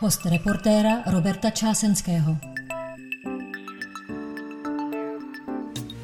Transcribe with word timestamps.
Host 0.00 0.26
reportéra 0.26 1.02
Roberta 1.06 1.50
Čásenského. 1.50 2.36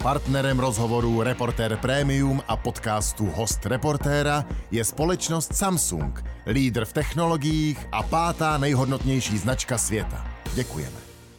Partnerem 0.02 0.58
rozhovoru 0.58 1.22
Reportér 1.22 1.76
Premium 1.76 2.42
a 2.48 2.56
podcastu 2.56 3.26
Host 3.26 3.66
Reportéra 3.66 4.44
je 4.70 4.84
společnost 4.84 5.54
Samsung, 5.54 6.24
lídr 6.46 6.84
v 6.84 6.92
technologiích 6.92 7.86
a 7.92 8.02
pátá 8.02 8.58
nejhodnotnější 8.58 9.38
značka 9.38 9.78
světa. 9.78 10.26
Děkujeme. 10.54 10.96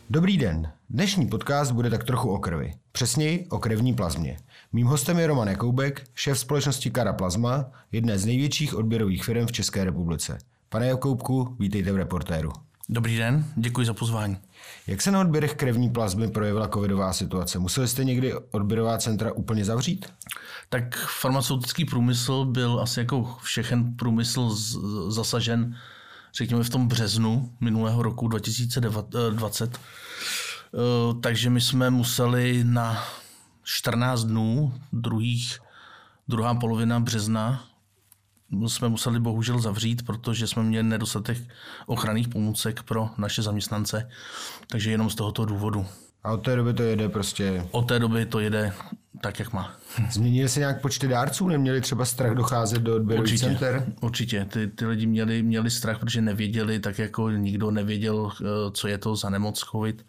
Dobrý 0.09 0.37
den. 0.37 0.71
Dnešní 0.89 1.27
podcast 1.27 1.71
bude 1.71 1.89
tak 1.89 2.03
trochu 2.03 2.29
o 2.29 2.39
krvi. 2.39 2.73
Přesněji 2.91 3.47
o 3.49 3.59
krevní 3.59 3.93
plazmě. 3.93 4.37
Mým 4.73 4.87
hostem 4.87 5.19
je 5.19 5.27
Roman 5.27 5.47
Jakoubek, 5.47 6.03
šéf 6.15 6.39
společnosti 6.39 6.91
Kara 6.91 7.13
Plazma, 7.13 7.71
jedné 7.91 8.17
z 8.17 8.25
největších 8.25 8.75
odběrových 8.75 9.23
firm 9.23 9.47
v 9.47 9.51
České 9.51 9.85
republice. 9.85 10.37
Pane 10.71 10.87
Jakoubku, 10.87 11.55
vítejte 11.59 11.91
v 11.91 11.95
reportéru. 11.95 12.51
Dobrý 12.89 13.17
den, 13.17 13.45
děkuji 13.55 13.85
za 13.85 13.93
pozvání. 13.93 14.37
Jak 14.87 15.01
se 15.01 15.11
na 15.11 15.19
odběrech 15.19 15.53
krevní 15.53 15.89
plazmy 15.89 16.31
projevila 16.31 16.67
covidová 16.67 17.13
situace? 17.13 17.59
Museli 17.59 17.87
jste 17.87 18.03
někdy 18.03 18.33
odběrová 18.51 18.97
centra 18.97 19.31
úplně 19.31 19.65
zavřít? 19.65 20.05
Tak 20.69 20.97
farmaceutický 20.97 21.85
průmysl 21.85 22.45
byl 22.45 22.79
asi 22.79 22.99
jako 22.99 23.37
všechen 23.41 23.95
průmysl 23.95 24.55
zasažen, 25.11 25.77
řekněme, 26.33 26.63
v 26.63 26.69
tom 26.69 26.87
březnu 26.87 27.51
minulého 27.61 28.03
roku 28.03 28.27
2020. 28.27 29.77
Eh, 29.77 30.79
takže 31.21 31.49
my 31.49 31.61
jsme 31.61 31.89
museli 31.89 32.63
na 32.63 33.03
14 33.63 34.23
dnů, 34.23 34.73
druhých, 34.93 35.59
druhá 36.27 36.55
polovina 36.55 36.99
března, 36.99 37.70
jsme 38.67 38.89
museli 38.89 39.19
bohužel 39.19 39.59
zavřít, 39.59 40.05
protože 40.05 40.47
jsme 40.47 40.63
měli 40.63 40.87
nedostatek 40.87 41.37
ochranných 41.85 42.27
pomůcek 42.27 42.83
pro 42.83 43.09
naše 43.17 43.41
zaměstnance. 43.41 44.09
Takže 44.67 44.91
jenom 44.91 45.09
z 45.09 45.15
tohoto 45.15 45.45
důvodu. 45.45 45.85
A 46.23 46.31
od 46.31 46.37
té 46.37 46.55
doby 46.55 46.73
to 46.73 46.83
jede 46.83 47.09
prostě... 47.09 47.65
Od 47.71 47.87
té 47.87 47.99
doby 47.99 48.25
to 48.25 48.39
jede 48.39 48.73
tak, 49.21 49.39
jak 49.39 49.53
má. 49.53 49.73
Změnili 50.11 50.49
se 50.49 50.59
nějak 50.59 50.81
počty 50.81 51.07
dárců? 51.07 51.47
Neměli 51.47 51.81
třeba 51.81 52.05
strach 52.05 52.35
docházet 52.35 52.81
do 52.81 52.95
odběrových 52.95 53.33
určitě, 53.33 53.45
center? 53.45 53.85
Určitě. 54.01 54.45
Ty, 54.45 54.67
ty 54.67 54.85
lidi 54.85 55.05
měli, 55.05 55.43
měli 55.43 55.69
strach, 55.69 55.99
protože 55.99 56.21
nevěděli, 56.21 56.79
tak 56.79 56.99
jako 56.99 57.29
nikdo 57.29 57.71
nevěděl, 57.71 58.31
eh, 58.41 58.45
co 58.71 58.87
je 58.87 58.97
to 58.97 59.15
za 59.15 59.29
nemoc 59.29 59.59
COVID 59.59 60.05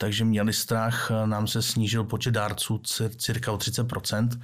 takže 0.00 0.24
měli 0.24 0.52
strach, 0.52 1.10
nám 1.26 1.46
se 1.46 1.62
snížil 1.62 2.04
počet 2.04 2.30
dárců 2.30 2.82
cirka 3.16 3.52
o 3.52 3.56
30%, 3.56 4.40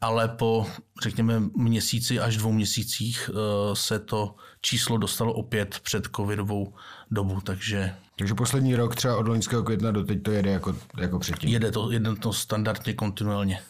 ale 0.00 0.28
po, 0.28 0.66
řekněme, 1.02 1.42
měsíci 1.56 2.20
až 2.20 2.36
dvou 2.36 2.52
měsících 2.52 3.30
eh, 3.30 3.36
se 3.76 3.98
to 3.98 4.34
číslo 4.60 4.98
dostalo 4.98 5.32
opět 5.32 5.80
před 5.82 6.08
covidovou 6.16 6.74
dobu, 7.10 7.40
takže... 7.40 7.94
Takže 8.16 8.34
poslední 8.34 8.76
rok 8.76 8.94
třeba 8.94 9.16
od 9.16 9.28
loňského 9.28 9.62
května 9.62 9.90
do 9.90 10.04
teď 10.04 10.22
to 10.22 10.30
jede 10.30 10.50
jako, 10.50 10.76
jako 11.00 11.18
předtím? 11.18 11.50
Jede 11.50 11.70
to, 11.70 11.90
jede 11.90 12.16
to 12.16 12.32
standardně, 12.32 12.94
kontinuálně. 12.94 13.60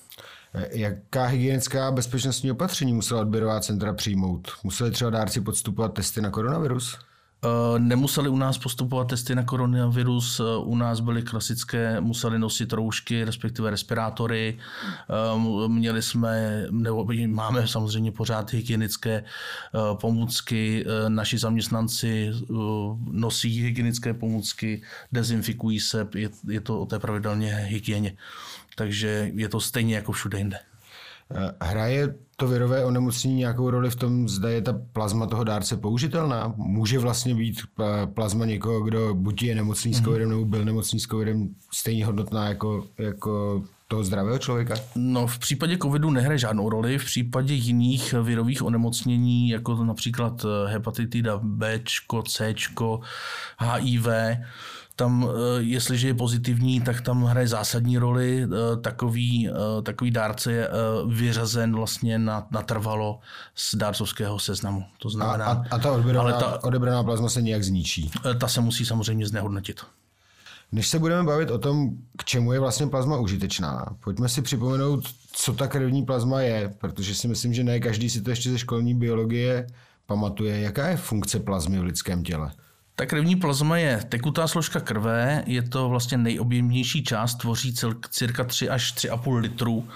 Eh, 0.54 0.68
jaká 0.78 1.26
hygienická 1.26 1.90
bezpečnostní 1.90 2.50
opatření 2.50 2.92
musela 2.92 3.20
odběrová 3.20 3.60
centra 3.60 3.92
přijmout? 3.92 4.52
Museli 4.64 4.90
třeba 4.90 5.10
dárci 5.10 5.40
podstupovat 5.40 5.94
testy 5.94 6.20
na 6.20 6.30
koronavirus? 6.30 6.98
Eh, 7.44 7.78
nemuseli 7.78 8.28
u 8.28 8.36
nás 8.36 8.58
postupovat 8.58 9.08
testy 9.08 9.34
na 9.34 9.42
koronavirus, 9.42 10.40
eh, 10.40 10.56
u 10.64 10.76
nás 10.76 11.00
byly 11.00 11.22
klasické, 11.22 12.00
museli 12.00 12.38
nosit 12.38 12.72
roušky, 12.72 13.24
respektive 13.24 13.70
respirátory. 13.70 14.58
Eh, 14.88 15.68
měli 15.68 16.02
jsme, 16.02 16.64
nebo 16.70 17.06
máme 17.26 17.68
samozřejmě 17.68 18.12
pořád 18.12 18.52
hygienické 18.52 19.24
pomůcky, 20.00 20.84
naši 21.08 21.38
zaměstnanci 21.38 22.32
nosí 23.10 23.62
hygienické 23.62 24.14
pomůcky, 24.14 24.82
dezinfikují 25.12 25.80
se, 25.80 26.08
je, 26.14 26.30
je 26.48 26.60
to 26.60 26.80
o 26.80 26.86
té 26.86 26.98
pravidelně 26.98 27.54
hygieně. 27.54 28.16
Takže 28.76 29.30
je 29.34 29.48
to 29.48 29.60
stejně 29.60 29.94
jako 29.94 30.12
všude 30.12 30.38
jinde. 30.38 30.58
Hraje 31.60 32.14
to 32.42 32.48
virové 32.48 32.84
onemocnění 32.84 33.34
nějakou 33.34 33.70
roli 33.70 33.90
v 33.90 33.96
tom, 33.96 34.28
zda 34.28 34.50
je 34.50 34.62
ta 34.62 34.74
plazma 34.92 35.26
toho 35.26 35.44
dárce 35.44 35.76
použitelná? 35.76 36.54
Může 36.56 36.98
vlastně 36.98 37.34
být 37.34 37.60
eh, 37.80 38.06
plazma 38.06 38.44
někoho, 38.44 38.80
kdo 38.80 39.14
buď 39.14 39.42
je 39.42 39.54
nemocný 39.54 39.94
s 39.94 39.96
mhm. 39.96 40.04
covidem, 40.04 40.28
nebo 40.28 40.44
byl 40.44 40.64
nemocný 40.64 41.00
s 41.00 41.06
covidem, 41.06 41.48
stejně 41.72 42.06
hodnotná 42.06 42.48
jako, 42.48 42.86
jako 42.98 43.62
toho 43.88 44.04
zdravého 44.04 44.38
člověka? 44.38 44.74
No, 44.96 45.26
v 45.26 45.38
případě 45.38 45.78
covidu 45.78 46.10
nehraje 46.10 46.38
žádnou 46.38 46.68
roli. 46.68 46.98
V 46.98 47.04
případě 47.04 47.54
jiných 47.54 48.12
virových 48.12 48.62
onemocnění, 48.62 49.48
jako 49.48 49.84
například 49.84 50.44
eh, 50.44 50.72
hepatitida 50.72 51.40
B, 51.42 51.80
C, 52.28 52.54
HIV, 53.58 54.06
tam, 55.02 55.28
eh, 55.28 55.62
jestliže 55.62 56.08
je 56.08 56.14
pozitivní, 56.14 56.80
tak 56.80 57.00
tam 57.00 57.24
hraje 57.24 57.48
zásadní 57.48 57.98
roli. 57.98 58.46
Eh, 58.46 58.76
takový, 58.76 59.48
eh, 59.48 59.82
takový 59.82 60.10
dárce 60.10 60.52
je 60.52 60.68
vyřazen 61.06 61.74
vlastně 61.74 62.18
na, 62.18 62.46
natrvalo 62.50 63.18
z 63.54 63.74
dárcovského 63.74 64.38
seznamu. 64.38 64.84
To 64.98 65.10
znamená, 65.10 65.44
a, 65.44 65.52
a, 65.52 65.64
a 65.70 65.78
ta, 65.78 65.92
odebraná, 65.92 66.32
ta 66.32 66.64
odebraná 66.64 67.02
plazma 67.04 67.28
se 67.28 67.42
nějak 67.42 67.64
zničí? 67.64 68.10
Ta 68.40 68.48
se 68.48 68.60
musí 68.60 68.86
samozřejmě 68.86 69.26
znehodnotit. 69.26 69.80
Než 70.72 70.88
se 70.88 70.98
budeme 70.98 71.22
bavit 71.26 71.50
o 71.50 71.58
tom, 71.58 71.90
k 72.18 72.24
čemu 72.24 72.52
je 72.52 72.60
vlastně 72.60 72.86
plazma 72.86 73.16
užitečná, 73.16 73.96
pojďme 74.04 74.28
si 74.28 74.42
připomenout, 74.42 75.04
co 75.32 75.52
ta 75.52 75.66
krevní 75.66 76.04
plazma 76.04 76.40
je, 76.40 76.74
protože 76.78 77.14
si 77.14 77.28
myslím, 77.28 77.54
že 77.54 77.64
ne 77.64 77.80
každý 77.80 78.10
si 78.10 78.22
to 78.22 78.30
ještě 78.30 78.50
ze 78.50 78.58
školní 78.58 78.94
biologie 78.94 79.66
pamatuje. 80.06 80.60
Jaká 80.60 80.88
je 80.88 80.96
funkce 80.96 81.40
plazmy 81.40 81.78
v 81.78 81.84
lidském 81.84 82.22
těle? 82.22 82.52
Ta 82.96 83.06
krevní 83.06 83.36
plazma 83.36 83.78
je 83.78 84.04
tekutá 84.08 84.48
složka 84.48 84.80
krve, 84.80 85.42
je 85.46 85.62
to 85.62 85.88
vlastně 85.88 86.18
nejobjemnější 86.18 87.04
část, 87.04 87.34
tvoří 87.34 87.74
cirka 88.10 88.44
3 88.44 88.68
až 88.68 88.94
3,5 88.94 89.38
litru 89.38 89.88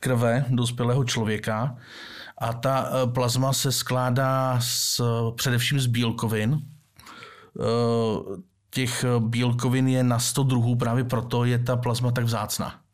krve 0.00 0.44
dospělého 0.48 1.04
člověka. 1.04 1.76
A 2.38 2.52
ta 2.52 2.88
e, 2.88 3.06
plazma 3.06 3.52
se 3.52 3.72
skládá 3.72 4.60
z, 4.60 5.00
především 5.36 5.80
z 5.80 5.86
bílkovin. 5.86 6.52
E, 6.52 6.60
těch 8.70 9.04
bílkovin 9.18 9.88
je 9.88 10.04
na 10.04 10.18
100 10.18 10.42
druhů, 10.42 10.76
právě 10.76 11.04
proto 11.04 11.44
je 11.44 11.58
ta 11.58 11.76
plazma 11.76 12.10
tak 12.10 12.24
vzácná. 12.24 12.84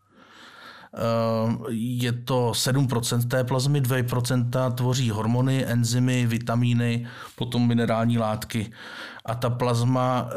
Je 1.70 2.12
to 2.12 2.50
7% 2.50 3.28
té 3.28 3.44
plazmy, 3.44 3.80
2% 3.80 4.72
tvoří 4.72 5.10
hormony, 5.10 5.66
enzymy, 5.66 6.26
vitamíny, 6.26 7.06
potom 7.36 7.68
minerální 7.68 8.18
látky. 8.18 8.72
A 9.30 9.34
ta 9.34 9.50
plazma 9.50 10.28
eh, 10.30 10.36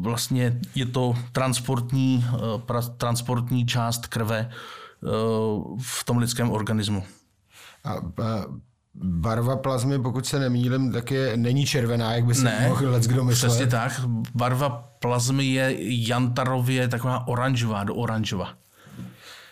vlastně 0.00 0.60
je 0.74 0.86
to 0.86 1.14
transportní, 1.32 2.24
eh, 2.34 2.82
transportní 2.96 3.66
část 3.66 4.06
krve 4.06 4.50
v 5.82 6.04
tom 6.04 6.18
lidském 6.18 6.50
organismu. 6.50 7.04
A, 7.84 7.92
a 7.92 8.44
barva 9.04 9.56
plazmy, 9.56 9.98
pokud 9.98 10.26
se 10.26 10.38
nemýlím, 10.38 10.92
tak 10.92 11.10
je, 11.10 11.36
není 11.36 11.66
červená, 11.66 12.14
jak 12.14 12.24
by 12.24 12.34
se 12.34 12.44
ne, 12.44 12.66
mohl 12.68 12.90
let 12.90 13.02
kdo 13.02 13.24
myslet. 13.24 13.48
Přesně 13.48 13.66
tak. 13.66 14.00
Barva 14.34 14.70
plazmy 15.00 15.46
je 15.46 15.74
jantarově 16.08 16.88
taková 16.88 17.28
oranžová, 17.28 17.84
do 17.84 17.94
oranžova. 17.94 18.48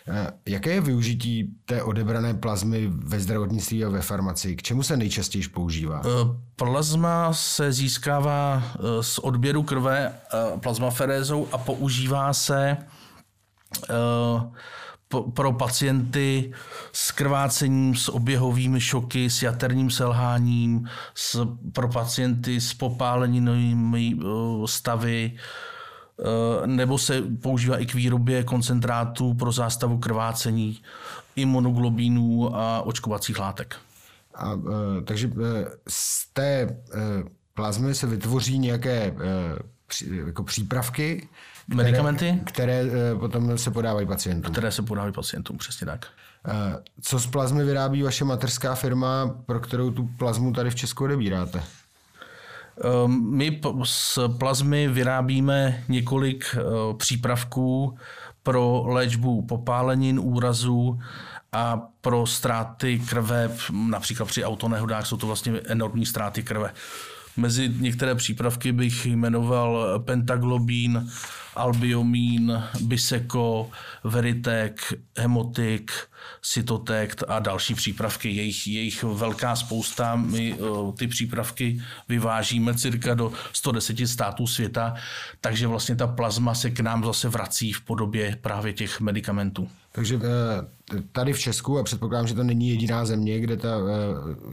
Eh, 0.08 0.32
jaké 0.48 0.70
je 0.70 0.80
využití 0.80 1.54
té 1.64 1.82
odebrané 1.82 2.34
plazmy 2.34 2.86
ve 2.86 3.20
zdravotnictví 3.20 3.84
a 3.84 3.88
ve 3.88 4.02
farmacii? 4.02 4.56
K 4.56 4.62
čemu 4.62 4.82
se 4.82 4.96
nejčastěji 4.96 5.48
používá? 5.48 6.02
Eh, 6.04 6.10
plazma 6.56 7.32
se 7.32 7.72
získává 7.72 8.62
eh, 8.64 9.02
z 9.02 9.18
odběru 9.18 9.62
krve 9.62 10.12
plazmaferézou 10.60 11.48
a 11.52 11.58
používá 11.58 12.32
se 12.32 12.76
pro 15.34 15.52
pacienty 15.52 16.52
s 16.92 17.10
krvácením, 17.10 17.96
s 17.96 18.08
oběhovými 18.08 18.80
šoky, 18.80 19.30
s 19.30 19.42
jaterním 19.42 19.90
selháním, 19.90 20.88
pro 21.72 21.88
pacienty 21.88 22.60
s 22.60 22.74
popáleninými 22.74 24.16
stavy, 24.66 25.36
nebo 26.66 26.98
se 26.98 27.22
používá 27.42 27.78
i 27.78 27.86
k 27.86 27.94
výrobě 27.94 28.44
koncentrátů 28.44 29.34
pro 29.34 29.52
zástavu 29.52 29.98
krvácení, 29.98 30.80
imunoglobínů 31.36 32.56
a 32.56 32.82
očkovacích 32.82 33.38
látek. 33.38 33.76
A, 34.34 34.52
eh, 34.52 35.02
takže 35.02 35.30
eh, 35.30 35.70
z 35.88 36.32
té 36.32 36.76
plazmy 37.54 37.94
se 37.94 38.06
vytvoří 38.06 38.58
nějaké 38.58 39.14
jako 40.26 40.42
přípravky, 40.42 41.28
které, 41.66 41.82
medicamenty, 41.82 42.40
které 42.44 42.84
potom 43.20 43.58
se 43.58 43.70
podávají 43.70 44.06
pacientům. 44.06 44.52
Které 44.52 44.72
se 44.72 44.82
podávají 44.82 45.14
pacientům, 45.14 45.58
přesně 45.58 45.86
tak. 45.86 46.06
Co 47.00 47.18
z 47.18 47.26
plazmy 47.26 47.64
vyrábí 47.64 48.02
vaše 48.02 48.24
mateřská 48.24 48.74
firma, 48.74 49.40
pro 49.46 49.60
kterou 49.60 49.90
tu 49.90 50.06
plazmu 50.18 50.52
tady 50.52 50.70
v 50.70 50.74
Česku 50.74 51.04
odebíráte? 51.04 51.62
Ehm, 52.80 53.30
my 53.30 53.60
z 53.84 54.18
plazmy 54.38 54.88
vyrábíme 54.88 55.84
několik 55.88 56.56
eh, 56.58 56.62
přípravků 56.96 57.98
pro 58.42 58.84
léčbu 58.86 59.42
popálenin, 59.42 60.20
úrazů 60.22 60.98
a 61.52 61.76
pro 62.00 62.26
ztráty 62.26 62.98
krve, 62.98 63.50
například 63.72 64.26
při 64.26 64.44
autonehodách 64.44 65.06
jsou 65.06 65.16
to 65.16 65.26
vlastně 65.26 65.52
enormní 65.52 66.06
ztráty 66.06 66.42
krve. 66.42 66.72
Mezi 67.36 67.72
některé 67.78 68.14
přípravky 68.14 68.72
bych 68.72 69.06
jmenoval 69.06 69.98
pentaglobín, 69.98 71.10
albiomín, 71.54 72.62
biseko, 72.80 73.70
veritek, 74.04 74.94
hemotik, 75.18 75.92
cytotekt 76.42 77.22
a 77.28 77.38
další 77.38 77.74
přípravky. 77.74 78.30
Jejich, 78.30 78.66
jejich 78.66 79.02
velká 79.02 79.56
spousta. 79.56 80.16
My 80.16 80.56
ty 80.98 81.06
přípravky 81.06 81.82
vyvážíme 82.08 82.74
cirka 82.74 83.14
do 83.14 83.32
110 83.52 84.06
států 84.06 84.46
světa, 84.46 84.94
takže 85.40 85.66
vlastně 85.66 85.96
ta 85.96 86.06
plazma 86.06 86.54
se 86.54 86.70
k 86.70 86.80
nám 86.80 87.04
zase 87.04 87.28
vrací 87.28 87.72
v 87.72 87.80
podobě 87.80 88.38
právě 88.40 88.72
těch 88.72 89.00
medicamentů. 89.00 89.68
Takže 89.96 90.20
eh, 90.22 91.02
tady 91.12 91.32
v 91.32 91.38
Česku, 91.38 91.78
a 91.78 91.82
předpokládám, 91.82 92.26
že 92.26 92.34
to 92.34 92.42
není 92.42 92.68
jediná 92.68 93.04
země, 93.04 93.40
kde 93.40 93.56
ta, 93.56 93.68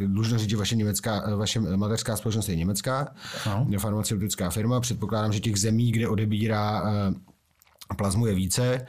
eh, 0.01 0.07
dlužno 0.07 0.38
říct, 0.38 0.49
že 0.49 0.57
vaše, 0.57 0.75
německá, 0.75 1.23
eh, 1.27 1.35
vaše 1.35 1.59
mateřská 1.59 2.17
společnost 2.17 2.49
je 2.49 2.55
německá, 2.55 3.13
no. 3.45 3.79
farmaceutická 3.79 4.49
firma, 4.49 4.79
předpokládám, 4.79 5.33
že 5.33 5.39
těch 5.39 5.57
zemí, 5.59 5.91
kde 5.91 6.07
odebírá 6.07 6.83
plazmu 7.97 8.27
je 8.27 8.35
více, 8.35 8.85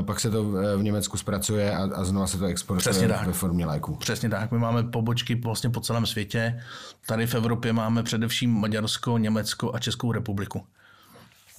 pak 0.00 0.20
se 0.20 0.30
to 0.30 0.44
v 0.76 0.82
Německu 0.82 1.16
zpracuje 1.16 1.76
a, 1.76 1.82
a 1.94 2.04
znova 2.04 2.26
se 2.26 2.38
to 2.38 2.44
exportuje 2.44 2.80
Přesně 2.80 3.08
tak. 3.08 3.26
ve 3.26 3.32
formě 3.32 3.66
léku. 3.66 3.96
Přesně 3.96 4.28
tak. 4.28 4.52
My 4.52 4.58
máme 4.58 4.82
pobočky 4.82 5.34
vlastně 5.34 5.70
po 5.70 5.80
celém 5.80 6.06
světě. 6.06 6.60
Tady 7.06 7.26
v 7.26 7.34
Evropě 7.34 7.72
máme 7.72 8.02
především 8.02 8.50
Maďarsko, 8.50 9.18
Německo 9.18 9.74
a 9.74 9.78
Českou 9.78 10.12
republiku. 10.12 10.66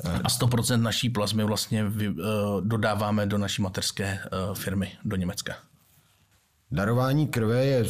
A 0.04 0.28
100% 0.28 0.82
naší 0.82 1.10
plazmy 1.10 1.44
vlastně 1.44 1.90
vy, 1.90 2.10
uh, 2.10 2.16
dodáváme 2.62 3.26
do 3.26 3.38
naší 3.38 3.62
mateřské 3.62 4.20
uh, 4.50 4.56
firmy 4.56 4.92
do 5.06 5.16
Německa. 5.16 5.56
Darování 6.72 7.28
krve 7.28 7.66
je, 7.66 7.86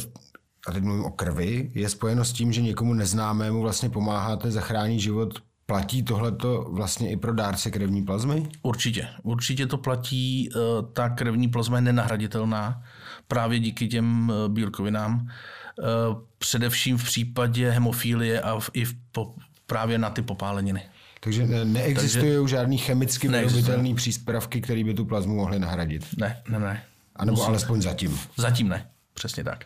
a 0.68 0.72
teď 0.72 0.82
mluvím 0.82 1.04
o 1.04 1.10
krvi, 1.10 1.70
je 1.74 1.88
spojeno 1.88 2.24
s 2.24 2.32
tím, 2.32 2.52
že 2.52 2.62
někomu 2.62 2.94
neznámému 2.94 3.62
vlastně 3.62 3.90
pomáháte 3.90 4.50
zachránit 4.50 5.00
život. 5.00 5.38
Platí 5.66 6.02
tohleto 6.02 6.66
vlastně 6.70 7.10
i 7.10 7.16
pro 7.16 7.34
dárce 7.34 7.70
krevní 7.70 8.04
plazmy? 8.04 8.48
Určitě. 8.62 9.08
Určitě 9.22 9.66
to 9.66 9.78
platí. 9.78 10.48
Uh, 10.54 10.62
ta 10.92 11.08
krevní 11.08 11.48
plazma 11.48 11.76
je 11.76 11.82
nenahraditelná 11.82 12.82
právě 13.28 13.58
díky 13.58 13.88
těm 13.88 14.32
bílkovinám. 14.48 15.28
Především 16.38 16.98
v 16.98 17.04
případě 17.04 17.70
hemofilie 17.70 18.40
a 18.40 18.58
i 18.72 18.84
v, 18.84 18.94
právě 19.66 19.98
na 19.98 20.10
ty 20.10 20.22
popáleniny. 20.22 20.82
Takže 21.26 21.46
neexistují 21.64 22.36
Takže 22.38 22.46
žádný 22.46 22.78
chemicky 22.78 23.28
vyrobitelný 23.28 23.94
příspravky, 23.94 24.60
které 24.60 24.84
by 24.84 24.94
tu 24.94 25.04
plazmu 25.04 25.34
mohly 25.34 25.58
nahradit? 25.58 26.06
Ne, 26.16 26.42
ne, 26.48 26.58
ne. 26.58 26.82
A 27.16 27.24
nebo 27.24 27.36
Musím. 27.36 27.50
alespoň 27.50 27.82
zatím? 27.82 28.20
Zatím 28.36 28.68
ne, 28.68 28.86
přesně 29.14 29.44
tak. 29.44 29.64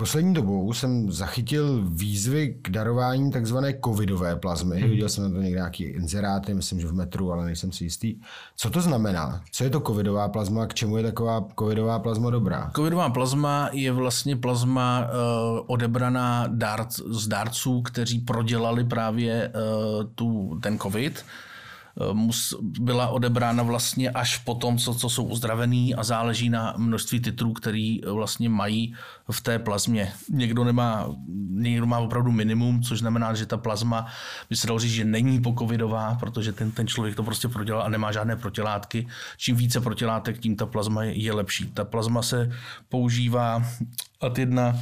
Poslední 0.00 0.34
dobou 0.34 0.72
jsem 0.72 1.12
zachytil 1.12 1.84
výzvy 1.88 2.58
k 2.62 2.70
darování 2.70 3.30
takzvané 3.30 3.74
covidové 3.84 4.36
plazmy. 4.36 4.80
Hmm. 4.80 4.90
Viděl 4.90 5.08
jsem 5.08 5.24
na 5.24 5.30
to 5.30 5.42
někde 5.42 5.58
nějaký 5.58 5.84
inzeráty, 5.84 6.54
myslím, 6.54 6.80
že 6.80 6.86
v 6.86 6.92
metru, 6.92 7.32
ale 7.32 7.44
nejsem 7.44 7.72
si 7.72 7.84
jistý. 7.84 8.16
Co 8.56 8.70
to 8.70 8.80
znamená? 8.80 9.42
Co 9.52 9.64
je 9.64 9.70
to 9.70 9.80
covidová 9.80 10.28
plazma? 10.28 10.66
K 10.66 10.74
čemu 10.74 10.96
je 10.96 11.02
taková 11.02 11.44
covidová 11.58 11.98
plazma 11.98 12.30
dobrá? 12.30 12.70
Covidová 12.76 13.10
plazma 13.10 13.68
je 13.72 13.92
vlastně 13.92 14.36
plazma 14.36 15.00
uh, 15.00 15.60
odebraná 15.66 16.46
dárc, 16.48 17.00
z 17.06 17.28
dárců, 17.28 17.82
kteří 17.82 18.18
prodělali 18.18 18.84
právě 18.84 19.52
uh, 19.54 20.04
tu, 20.14 20.58
ten 20.62 20.78
covid 20.78 21.24
mus, 22.12 22.54
byla 22.60 23.08
odebrána 23.08 23.62
vlastně 23.62 24.10
až 24.10 24.38
po 24.38 24.54
tom, 24.54 24.78
co, 24.78 24.94
co 24.94 25.08
jsou 25.08 25.24
uzdravený 25.24 25.94
a 25.94 26.04
záleží 26.04 26.50
na 26.50 26.74
množství 26.76 27.20
titrů, 27.20 27.52
který 27.52 28.00
vlastně 28.12 28.48
mají 28.48 28.94
v 29.30 29.40
té 29.40 29.58
plazmě. 29.58 30.12
Někdo 30.30 30.64
nemá, 30.64 31.08
někdo 31.50 31.86
má 31.86 31.98
opravdu 31.98 32.32
minimum, 32.32 32.82
což 32.82 32.98
znamená, 32.98 33.34
že 33.34 33.46
ta 33.46 33.56
plazma 33.56 34.06
by 34.50 34.56
se 34.56 34.66
dalo 34.66 34.78
říct, 34.78 34.92
že 34.92 35.04
není 35.04 35.40
pokovidová, 35.40 36.14
protože 36.20 36.52
ten, 36.52 36.70
ten 36.70 36.86
člověk 36.86 37.16
to 37.16 37.22
prostě 37.22 37.48
prodělal 37.48 37.82
a 37.82 37.88
nemá 37.88 38.12
žádné 38.12 38.36
protilátky. 38.36 39.06
Čím 39.36 39.56
více 39.56 39.80
protilátek, 39.80 40.38
tím 40.38 40.56
ta 40.56 40.66
plazma 40.66 41.04
je, 41.04 41.22
je 41.22 41.32
lepší. 41.32 41.66
Ta 41.66 41.84
plazma 41.84 42.22
se 42.22 42.50
používá 42.88 43.62
ad 44.20 44.38
jedna 44.38 44.76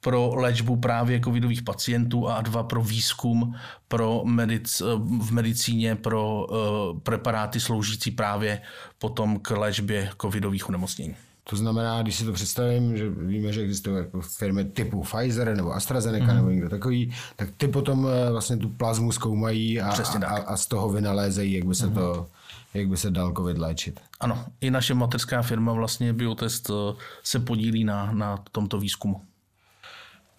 pro 0.00 0.32
léčbu 0.34 0.76
právě 0.76 1.20
covidových 1.20 1.62
pacientů 1.62 2.28
a 2.28 2.40
dva 2.40 2.62
pro 2.62 2.82
výzkum 2.82 3.54
pro 3.88 4.22
medic, 4.24 4.82
v 5.20 5.32
medicíně 5.32 5.96
pro 5.96 6.46
uh, 6.46 6.98
preparáty 7.00 7.60
sloužící 7.60 8.10
právě 8.10 8.60
potom 8.98 9.38
k 9.38 9.50
léčbě 9.50 10.10
covidových 10.20 10.68
onemocnění. 10.68 11.14
To 11.50 11.56
znamená, 11.56 12.02
když 12.02 12.16
si 12.16 12.24
to 12.24 12.32
představím, 12.32 12.96
že 12.96 13.10
víme, 13.10 13.52
že 13.52 13.60
existují 13.60 13.96
jako 13.96 14.20
firmy 14.20 14.64
typu 14.64 15.02
Pfizer 15.02 15.56
nebo 15.56 15.72
AstraZeneca 15.72 16.26
mm-hmm. 16.26 16.34
nebo 16.34 16.50
někdo 16.50 16.68
takový, 16.68 17.14
tak 17.36 17.48
ty 17.56 17.68
potom 17.68 18.08
eh, 18.08 18.32
vlastně 18.32 18.56
tu 18.56 18.68
plazmu 18.68 19.12
zkoumají 19.12 19.80
a, 19.80 19.92
a, 20.26 20.36
a 20.36 20.56
z 20.56 20.66
toho 20.66 20.88
vynalézejí, 20.88 21.52
jak 21.52 21.64
by 21.64 21.74
se 21.74 21.86
mm-hmm. 21.86 21.94
to 21.94 22.26
jak 22.74 22.88
by 22.88 22.96
se 22.96 23.10
dal 23.10 23.32
COVID 23.36 23.58
léčit. 23.58 24.00
Ano, 24.20 24.44
i 24.60 24.70
naše 24.70 24.94
mateřská 24.94 25.42
firma 25.42 25.72
vlastně 25.72 26.12
Biotest 26.12 26.70
eh, 26.70 26.96
se 27.22 27.38
podílí 27.38 27.84
na, 27.84 28.12
na 28.12 28.36
tomto 28.52 28.78
výzkumu. 28.78 29.22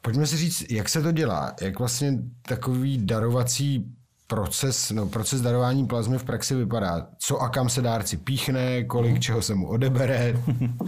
Pojďme 0.09 0.27
si 0.27 0.38
říct, 0.38 0.71
jak 0.71 0.89
se 0.89 1.01
to 1.01 1.11
dělá, 1.11 1.56
jak 1.61 1.79
vlastně 1.79 2.19
takový 2.41 2.97
darovací 2.97 3.95
proces, 4.30 4.92
no, 4.92 5.06
proces 5.06 5.42
darování 5.42 5.88
plazmy 5.88 6.18
v 6.18 6.24
praxi 6.24 6.56
vypadá? 6.56 7.08
Co 7.18 7.38
a 7.38 7.50
kam 7.50 7.70
se 7.70 7.81
dárci 7.81 8.18
píchne, 8.18 8.84
kolik 8.84 9.12
mhm. 9.12 9.22
čeho 9.22 9.42
se 9.42 9.56
mu 9.56 9.68
odebere? 9.68 10.34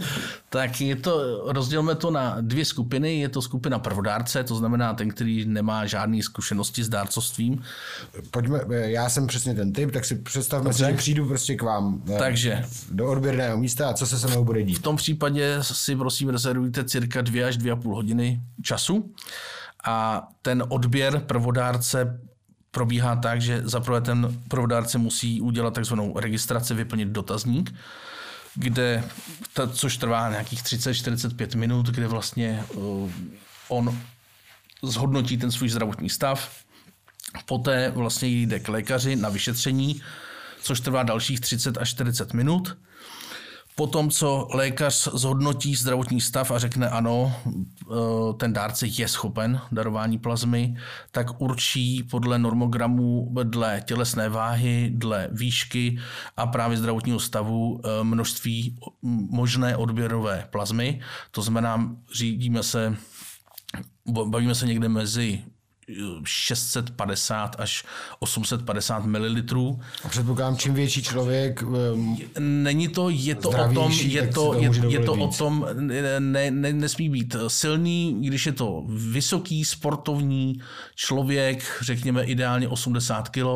tak 0.48 0.80
je 0.80 0.96
to, 0.96 1.42
rozdělme 1.52 1.94
to 1.94 2.10
na 2.10 2.36
dvě 2.40 2.64
skupiny. 2.64 3.18
Je 3.18 3.28
to 3.28 3.42
skupina 3.42 3.78
prvodárce, 3.78 4.44
to 4.44 4.54
znamená 4.54 4.94
ten, 4.94 5.08
který 5.08 5.44
nemá 5.44 5.86
žádné 5.86 6.22
zkušenosti 6.22 6.84
s 6.84 6.88
dárcovstvím. 6.88 7.62
Pojďme, 8.30 8.60
já 8.70 9.08
jsem 9.08 9.26
přesně 9.26 9.54
ten 9.54 9.72
typ, 9.72 9.90
tak 9.90 10.04
si 10.04 10.14
představme 10.14 10.64
Dobře. 10.64 10.84
si, 10.84 10.90
že 10.90 10.96
přijdu 10.96 11.28
prostě 11.28 11.54
k 11.56 11.62
vám 11.62 12.02
eh, 12.14 12.18
Takže, 12.18 12.64
do 12.90 13.06
odběrného 13.06 13.56
místa 13.58 13.90
a 13.90 13.94
co 13.94 14.06
se 14.06 14.18
se 14.18 14.26
mnou 14.26 14.44
bude 14.44 14.62
dít. 14.62 14.78
V 14.78 14.82
tom 14.82 14.96
případě 14.96 15.58
si 15.62 15.96
prosím 15.96 16.28
rezervujte 16.28 16.84
cirka 16.84 17.22
dvě 17.22 17.44
až 17.44 17.56
dvě 17.56 17.72
a 17.72 17.76
půl 17.76 17.94
hodiny 17.94 18.40
času 18.62 19.14
a 19.84 20.28
ten 20.42 20.64
odběr 20.68 21.20
prvodárce 21.20 22.18
probíhá 22.72 23.16
tak, 23.16 23.40
že 23.40 23.62
zaprvé 23.64 24.00
ten 24.00 24.42
provodárce 24.48 24.98
musí 24.98 25.40
udělat 25.40 25.74
takzvanou 25.74 26.18
registraci, 26.18 26.74
vyplnit 26.74 27.08
dotazník, 27.08 27.74
kde, 28.54 29.04
ta, 29.52 29.68
což 29.68 29.96
trvá 29.96 30.30
nějakých 30.30 30.62
30-45 30.62 31.58
minut, 31.58 31.86
kde 31.86 32.08
vlastně 32.08 32.64
uh, 32.74 33.10
on 33.68 33.98
zhodnotí 34.82 35.36
ten 35.38 35.50
svůj 35.50 35.68
zdravotní 35.68 36.10
stav, 36.10 36.50
poté 37.46 37.90
vlastně 37.90 38.28
jde 38.28 38.60
k 38.60 38.68
lékaři 38.68 39.16
na 39.16 39.28
vyšetření, 39.28 40.02
což 40.62 40.80
trvá 40.80 41.02
dalších 41.02 41.40
30 41.40 41.78
až 41.78 41.90
40 41.90 42.34
minut 42.34 42.76
po 43.74 43.86
tom, 43.86 44.10
co 44.10 44.48
lékař 44.54 45.08
zhodnotí 45.14 45.74
zdravotní 45.74 46.20
stav 46.20 46.50
a 46.50 46.58
řekne 46.58 46.88
ano, 46.88 47.34
eh, 47.46 47.94
ten 48.36 48.52
dárce 48.52 48.86
je 48.86 49.08
schopen 49.08 49.60
darování 49.72 50.18
plazmy, 50.18 50.76
tak 51.10 51.40
určí 51.40 52.02
podle 52.02 52.38
normogramu, 52.38 53.34
dle 53.42 53.82
tělesné 53.84 54.28
váhy, 54.28 54.90
dle 54.94 55.28
výšky 55.32 55.98
a 56.36 56.46
právě 56.46 56.76
zdravotního 56.76 57.20
stavu 57.20 57.80
eh, 57.84 58.04
množství 58.04 58.78
možné 59.30 59.76
odběrové 59.76 60.46
plazmy. 60.50 61.00
To 61.30 61.42
znamená, 61.42 61.96
řídíme 62.14 62.62
se, 62.62 62.96
bavíme 64.24 64.54
se 64.54 64.66
někde 64.66 64.88
mezi 64.88 65.44
650 66.24 67.56
až 67.58 67.84
850 68.18 69.04
ml. 69.04 69.42
A 70.04 70.08
předpokládám, 70.08 70.56
čím 70.56 70.74
větší 70.74 71.02
člověk 71.02 71.62
um, 71.62 72.18
Není 72.38 72.88
to, 72.88 73.10
je 73.10 73.34
to 73.34 73.48
o 73.50 73.74
tom, 73.74 73.92
je 73.92 74.26
to, 74.26 74.54
je, 74.54 74.70
je 74.88 75.00
to 75.00 75.12
o 75.12 75.28
tom, 75.28 75.66
ne, 75.72 76.20
ne, 76.20 76.50
nesmí 76.50 77.08
být 77.08 77.36
silný, 77.48 78.16
když 78.20 78.46
je 78.46 78.52
to 78.52 78.84
vysoký 78.88 79.64
sportovní 79.64 80.60
člověk, 80.94 81.78
řekněme 81.80 82.24
ideálně 82.24 82.68
80 82.68 83.28
kg, 83.28 83.46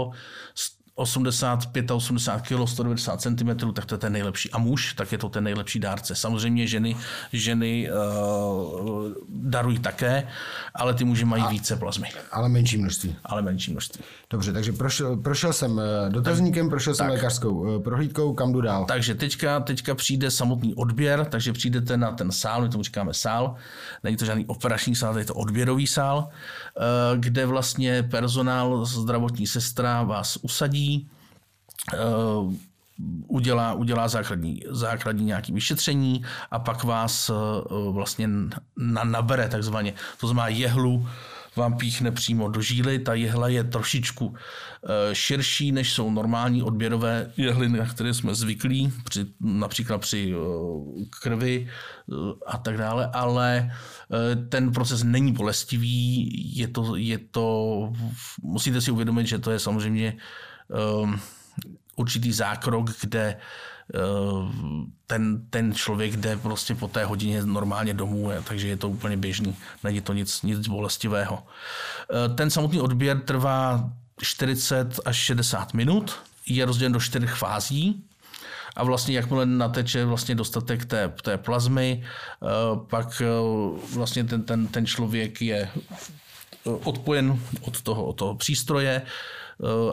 85 0.96 1.90
80 1.90 2.42
kg, 2.42 2.68
190 2.68 3.20
cm, 3.20 3.72
tak 3.72 3.84
to 3.86 3.94
je 3.94 3.98
ten 3.98 4.12
nejlepší. 4.12 4.50
A 4.50 4.58
muž, 4.58 4.94
tak 4.94 5.12
je 5.12 5.18
to 5.18 5.28
ten 5.28 5.44
nejlepší 5.44 5.78
dárce. 5.78 6.14
Samozřejmě 6.14 6.66
ženy, 6.66 6.96
ženy 7.32 7.90
uh, 7.90 9.12
darují 9.28 9.78
také, 9.78 10.28
ale 10.74 10.94
ty 10.94 11.04
muži 11.04 11.24
mají 11.24 11.42
a, 11.42 11.48
více 11.48 11.76
plazmy. 11.76 12.08
Ale 12.32 12.48
menší 12.48 12.76
množství. 12.76 13.16
Ale 13.24 13.42
menší 13.42 13.70
množství. 13.70 14.04
Dobře, 14.30 14.52
takže 14.52 14.72
prošel, 14.72 15.16
prošel 15.16 15.52
jsem 15.52 15.80
eh, 15.80 16.10
dotazníkem, 16.10 16.70
prošel 16.70 16.94
tak, 16.94 16.96
jsem 16.96 17.14
lékařskou 17.14 17.76
eh, 17.76 17.82
prohlídkou, 17.82 18.34
kam 18.34 18.52
jdu 18.52 18.60
dál? 18.60 18.84
Takže 18.84 19.14
teďka, 19.14 19.60
teďka 19.60 19.94
přijde 19.94 20.30
samotný 20.30 20.74
odběr, 20.74 21.24
takže 21.24 21.52
přijdete 21.52 21.96
na 21.96 22.10
ten 22.10 22.32
sál, 22.32 22.62
my 22.62 22.68
tomu 22.68 22.84
říkáme 22.84 23.14
sál, 23.14 23.54
není 24.02 24.16
to 24.16 24.24
žádný 24.24 24.46
operační 24.46 24.96
sál, 24.96 25.18
je 25.18 25.24
to 25.24 25.34
odběrový 25.34 25.86
sál, 25.86 26.28
kde 27.16 27.46
vlastně 27.46 28.02
personál, 28.02 28.84
zdravotní 28.84 29.46
sestra 29.46 30.02
vás 30.02 30.38
usadí, 30.42 31.08
uh, 31.94 32.54
udělá, 33.26 33.72
udělá 33.72 34.08
základní, 34.08 34.62
základní 34.68 35.24
nějaké 35.24 35.52
vyšetření 35.52 36.24
a 36.50 36.58
pak 36.58 36.84
vás 36.84 37.30
uh, 37.30 37.94
vlastně 37.94 38.28
na, 38.76 39.04
nabere 39.04 39.48
takzvaně. 39.48 39.94
To 40.20 40.26
znamená 40.26 40.48
jehlu 40.48 41.08
vám 41.56 41.76
píchne 41.76 42.12
přímo 42.12 42.48
do 42.48 42.60
žíly. 42.60 42.98
Ta 42.98 43.14
jehla 43.14 43.48
je 43.48 43.64
trošičku 43.64 44.34
eh, 44.34 45.14
širší, 45.14 45.72
než 45.72 45.92
jsou 45.92 46.10
normální 46.10 46.62
odběrové 46.62 47.32
jehly, 47.36 47.68
na 47.68 47.86
které 47.86 48.14
jsme 48.14 48.34
zvyklí, 48.34 48.92
při, 49.04 49.26
například 49.40 49.98
při 49.98 50.34
eh, 50.34 51.04
krvi 51.20 51.68
a 52.46 52.58
tak 52.58 52.76
dále, 52.76 53.10
ale 53.12 53.70
ten 54.48 54.72
proces 54.72 55.02
není 55.02 55.32
bolestivý, 55.32 56.30
je 56.56 56.68
to, 56.68 56.96
je 56.96 57.18
to, 57.18 57.92
musíte 58.42 58.80
si 58.80 58.90
uvědomit, 58.90 59.26
že 59.26 59.38
to 59.38 59.50
je 59.50 59.58
samozřejmě 59.58 60.16
určitý 61.96 62.32
zákrok, 62.32 62.90
kde 63.00 63.36
Eh, 63.36 63.75
ten, 65.06 65.46
ten 65.50 65.74
člověk 65.74 66.16
jde 66.16 66.36
prostě 66.36 66.74
po 66.74 66.88
té 66.88 67.04
hodině 67.04 67.42
normálně 67.42 67.94
domů, 67.94 68.30
takže 68.44 68.68
je 68.68 68.76
to 68.76 68.88
úplně 68.88 69.16
běžný, 69.16 69.56
není 69.84 70.00
to 70.00 70.12
nic, 70.12 70.42
nic 70.42 70.68
bolestivého. 70.68 71.42
Eh, 72.10 72.34
ten 72.34 72.50
samotný 72.50 72.80
odběr 72.80 73.20
trvá 73.20 73.90
40 74.22 75.00
až 75.04 75.16
60 75.16 75.74
minut, 75.74 76.16
je 76.46 76.64
rozdělen 76.64 76.92
do 76.92 77.00
čtyř 77.00 77.30
fází, 77.30 78.04
a 78.76 78.84
vlastně 78.84 79.16
jakmile 79.16 79.46
nateče 79.46 80.04
vlastně 80.04 80.34
dostatek 80.34 80.84
té, 80.84 81.12
té 81.22 81.38
plazmy, 81.38 82.04
eh, 82.04 82.46
pak 82.90 83.22
vlastně 83.94 84.24
ten, 84.24 84.42
ten, 84.42 84.66
ten 84.66 84.86
člověk 84.86 85.42
je 85.42 85.70
odpojen 86.64 87.40
od 87.60 87.82
toho, 87.82 88.04
od 88.04 88.12
toho 88.12 88.34
přístroje, 88.34 89.02
Eh, 89.02 89.45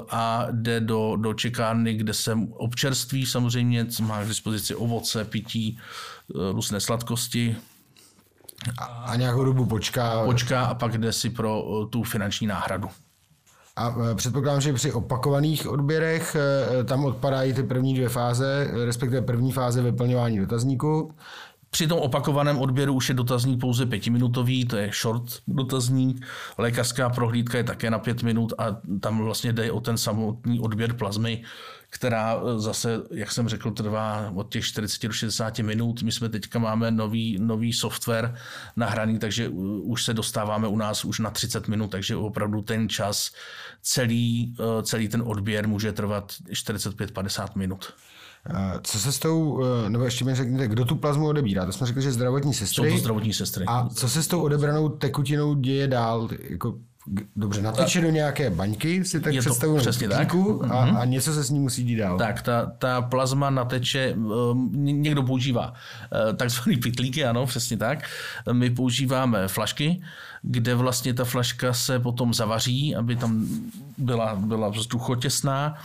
a 0.10 0.48
jde 0.52 0.80
do, 0.80 1.16
do 1.16 1.34
čekárny, 1.34 1.94
kde 1.94 2.14
se 2.14 2.38
občerství 2.52 3.26
samozřejmě, 3.26 3.88
má 4.02 4.24
k 4.24 4.28
dispozici 4.28 4.76
ovoce, 4.76 5.26
pití, 5.26 5.80
eh, 6.36 6.52
různé 6.52 6.80
sladkosti. 6.80 7.56
A, 8.78 8.86
a 8.86 9.16
nějakou 9.16 9.44
dobu 9.44 9.66
počká. 9.66 10.26
Počká 10.26 10.66
a 10.66 10.74
pak 10.74 10.98
jde 10.98 11.14
si 11.14 11.30
pro 11.30 11.64
eh, 11.64 11.88
tu 11.90 12.04
finanční 12.04 12.48
náhradu. 12.48 12.90
A 13.76 13.96
předpokládám, 14.16 14.62
že 14.62 14.74
při 14.74 14.92
opakovaných 14.92 15.68
odběrech 15.68 16.36
tam 16.86 17.06
odpadají 17.06 17.54
ty 17.54 17.64
první 17.64 17.94
dvě 17.94 18.10
fáze, 18.10 18.72
respektive 18.86 19.22
první 19.22 19.52
fáze 19.52 19.82
vyplňování 19.82 20.40
dotazníku. 20.40 21.14
Při 21.74 21.88
tom 21.88 22.00
opakovaném 22.00 22.58
odběru 22.58 22.94
už 22.94 23.10
je 23.10 23.16
dotazník 23.16 23.60
pouze 23.60 23.86
pětiminutový, 23.86 24.66
to 24.66 24.78
je 24.78 24.92
short 25.02 25.24
dotazník. 25.48 26.26
Lékařská 26.58 27.10
prohlídka 27.10 27.58
je 27.58 27.64
také 27.64 27.90
na 27.90 28.00
pět 28.00 28.24
minut 28.24 28.54
a 28.58 28.78
tam 29.00 29.20
vlastně 29.20 29.54
jde 29.54 29.72
o 29.72 29.80
ten 29.80 29.98
samotný 29.98 30.60
odběr 30.60 30.94
plazmy, 30.94 31.44
která 31.90 32.36
e, 32.36 32.60
zase, 32.60 33.02
jak 33.12 33.32
jsem 33.32 33.48
řekl, 33.50 33.72
trvá 33.72 34.32
od 34.36 34.52
těch 34.52 34.66
40 34.66 35.08
do 35.08 35.14
60 35.14 35.60
minut. 35.60 36.04
My 36.04 36.12
jsme 36.12 36.30
teďka 36.30 36.60
máme 36.60 36.92
nový, 36.92 37.38
nový 37.40 37.74
software 37.74 38.36
nahraný, 38.76 39.20
takže 39.20 39.50
už 39.84 40.04
se 40.04 40.14
dostáváme 40.14 40.68
u 40.68 40.78
nás 40.78 41.06
už 41.06 41.20
na 41.20 41.30
30 41.30 41.68
minut, 41.68 41.88
takže 41.88 42.16
opravdu 42.16 42.62
ten 42.62 42.90
čas, 42.90 43.32
celý, 43.82 44.56
e, 44.60 44.84
celý 44.84 45.08
ten 45.08 45.24
odběr 45.26 45.68
může 45.68 45.92
trvat 45.92 46.34
45-50 46.52 47.56
minut. 47.56 47.94
Co 48.82 49.00
se 49.00 49.12
s 49.12 49.20
tou, 49.20 49.64
eh, 49.64 49.90
nebo 49.90 50.04
ještě 50.04 50.26
mi 50.26 50.36
řekněte, 50.36 50.68
kdo 50.68 50.86
tu 50.86 50.96
plazmu 50.96 51.28
odebírá? 51.28 51.66
To 51.66 51.72
jsme 51.72 51.88
řekli, 51.88 52.02
že 52.02 52.12
zdravotní 52.12 52.54
sestry. 52.54 52.90
Jsou 52.90 52.96
to 52.96 53.02
zdravotní 53.02 53.34
sestry. 53.34 53.66
A 53.68 53.90
co 53.90 54.10
se 54.10 54.24
s 54.24 54.28
tou 54.28 54.42
odebranou 54.42 54.90
tekutinou 54.90 55.56
děje 55.56 55.88
dál? 55.88 56.30
Jako, 56.50 56.74
dobře, 57.36 57.62
nateče 57.62 58.02
do 58.02 58.10
nějaké 58.10 58.50
baňky, 58.50 59.06
si 59.06 59.20
tak 59.20 59.34
představuji, 59.40 59.80
přesně 59.80 60.10
tak. 60.10 60.36
a, 60.70 60.76
a 60.76 61.06
něco 61.06 61.34
se 61.34 61.44
s 61.44 61.50
ní 61.50 61.60
musí 61.60 61.84
dít 61.84 61.96
dál. 61.96 62.18
Tak, 62.18 62.42
ta, 62.42 62.66
ta 62.78 63.02
plazma 63.02 63.50
nateče, 63.50 64.10
ehm, 64.10 64.70
někdo 64.74 65.24
používá 65.24 65.74
eh, 66.30 66.34
takzvaný 66.34 66.78
pitlíky, 66.78 67.26
ano, 67.26 67.46
přesně 67.46 67.78
tak. 67.78 68.00
My 68.52 68.70
používáme 68.70 69.48
flašky, 69.48 70.02
kde 70.42 70.76
vlastně 70.76 71.14
ta 71.14 71.26
flaška 71.26 71.74
se 71.74 72.00
potom 72.00 72.34
zavaří, 72.34 72.96
aby 72.96 73.16
tam 73.16 73.48
byla, 73.98 74.36
byla 74.36 74.70
vzduchotěsná 74.70 75.76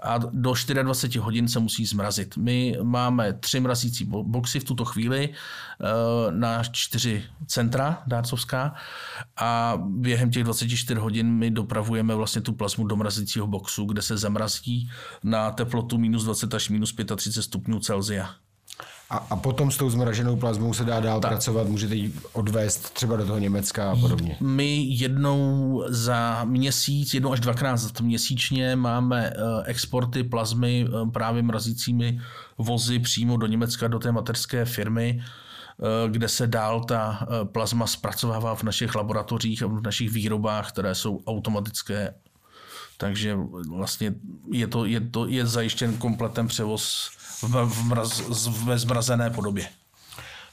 a 0.00 0.18
do 0.18 0.54
24 0.82 1.18
hodin 1.18 1.48
se 1.48 1.60
musí 1.60 1.86
zmrazit. 1.86 2.36
My 2.36 2.78
máme 2.82 3.32
tři 3.32 3.60
mrazící 3.60 4.04
boxy 4.04 4.60
v 4.60 4.64
tuto 4.64 4.84
chvíli 4.84 5.28
eh, 5.28 5.86
na 6.30 6.62
čtyři 6.64 7.24
centra 7.46 8.02
dárcovská 8.06 8.74
a 9.36 9.78
během 9.86 10.30
těch 10.30 10.44
24 10.66 11.00
hodin 11.00 11.26
my 11.26 11.50
dopravujeme 11.50 12.14
vlastně 12.14 12.42
tu 12.42 12.52
plazmu 12.52 12.86
do 12.86 12.96
mrazícího 12.96 13.46
boxu, 13.46 13.84
kde 13.84 14.02
se 14.02 14.16
zamrazí 14.16 14.90
na 15.24 15.50
teplotu 15.50 15.98
minus 15.98 16.24
20 16.24 16.54
až 16.54 16.68
minus 16.68 16.94
35 17.16 17.42
stupňů 17.42 17.80
Celsia. 17.80 18.34
A, 19.10 19.16
a 19.16 19.36
potom 19.36 19.70
s 19.70 19.76
tou 19.76 19.90
zmraženou 19.90 20.36
plazmou 20.36 20.74
se 20.74 20.84
dá 20.84 21.00
dál 21.00 21.20
tak. 21.20 21.30
pracovat, 21.30 21.68
můžete 21.68 21.94
ji 21.94 22.12
odvést 22.32 22.90
třeba 22.90 23.16
do 23.16 23.26
toho 23.26 23.38
Německa 23.38 23.92
a 23.92 23.96
podobně. 23.96 24.36
My 24.40 24.84
jednou 24.88 25.82
za 25.88 26.44
měsíc, 26.44 27.14
jednou 27.14 27.32
až 27.32 27.40
dvakrát 27.40 28.00
měsíčně 28.00 28.76
máme 28.76 29.30
eh, 29.30 29.62
exporty 29.64 30.24
plazmy 30.24 30.86
eh, 30.88 31.10
právě 31.10 31.42
mrazícími 31.42 32.20
vozy 32.58 32.98
přímo 32.98 33.36
do 33.36 33.46
Německa, 33.46 33.88
do 33.88 33.98
té 33.98 34.12
mateřské 34.12 34.64
firmy 34.64 35.22
kde 36.08 36.28
se 36.28 36.46
dál 36.46 36.84
ta 36.84 37.26
plazma 37.44 37.86
zpracovává 37.86 38.54
v 38.54 38.62
našich 38.62 38.94
laboratořích 38.94 39.62
a 39.62 39.66
v 39.66 39.82
našich 39.82 40.10
výrobách, 40.10 40.72
které 40.72 40.94
jsou 40.94 41.20
automatické. 41.26 42.14
Takže 42.96 43.38
vlastně 43.68 44.14
je 44.52 44.66
to, 44.66 44.84
je 44.84 45.00
to 45.00 45.26
je 45.26 45.46
zajištěn 45.46 45.96
kompletem 45.96 46.48
převoz 46.48 47.10
v, 47.42 47.84
mraz, 47.84 48.20
ve 48.64 48.78
zmrazené 48.78 49.30
podobě. 49.30 49.68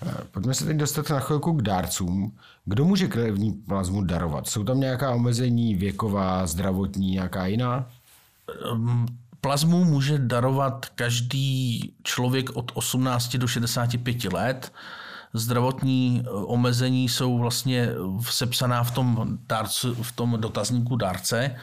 Eh, 0.08 0.14
pojďme 0.32 0.54
se 0.54 0.66
teď 0.66 0.78
dostat 0.78 1.10
na 1.10 1.20
chvilku 1.20 1.54
k 1.54 1.62
dárcům. 1.62 2.38
Kdo 2.66 2.86
může 2.86 3.08
krevní 3.08 3.52
plazmu 3.52 4.02
darovat? 4.02 4.48
Jsou 4.48 4.64
tam 4.64 4.80
nějaká 4.80 5.12
omezení 5.12 5.76
věková, 5.76 6.48
zdravotní, 6.48 7.12
nějaká 7.12 7.46
jiná? 7.46 7.90
Ehm, 8.72 9.06
plazmu 9.42 9.84
může 9.84 10.18
darovat 10.18 10.86
každý 10.86 11.94
člověk 12.04 12.56
od 12.56 12.72
18 12.74 13.38
do 13.38 13.48
65 13.48 14.34
let. 14.34 14.74
Zdravotní 15.34 16.24
eh, 16.26 16.30
omezení 16.30 17.10
jsou 17.10 17.38
vlastně 17.38 17.90
sepsaná 18.30 18.84
v 18.84 18.92
tom, 18.92 19.38
dárcu, 19.50 19.96
v 20.04 20.12
tom 20.12 20.38
dotazníku 20.40 20.96
dárce. 20.96 21.56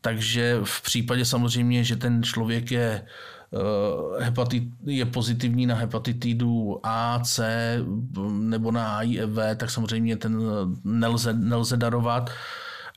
Takže 0.00 0.60
v 0.64 0.82
případě 0.82 1.24
samozřejmě, 1.24 1.84
že 1.84 1.96
ten 1.96 2.22
člověk 2.22 2.70
je 2.70 3.06
Eh, 3.54 4.24
hepatit, 4.24 4.64
je 4.84 5.04
pozitivní 5.04 5.66
na 5.66 5.74
hepatitidu 5.74 6.80
A, 6.82 7.20
C 7.24 7.78
nebo 8.30 8.70
na 8.72 8.98
HIV, 8.98 9.38
tak 9.56 9.70
samozřejmě 9.70 10.16
ten 10.16 10.42
nelze, 10.84 11.34
nelze 11.34 11.76
darovat. 11.76 12.30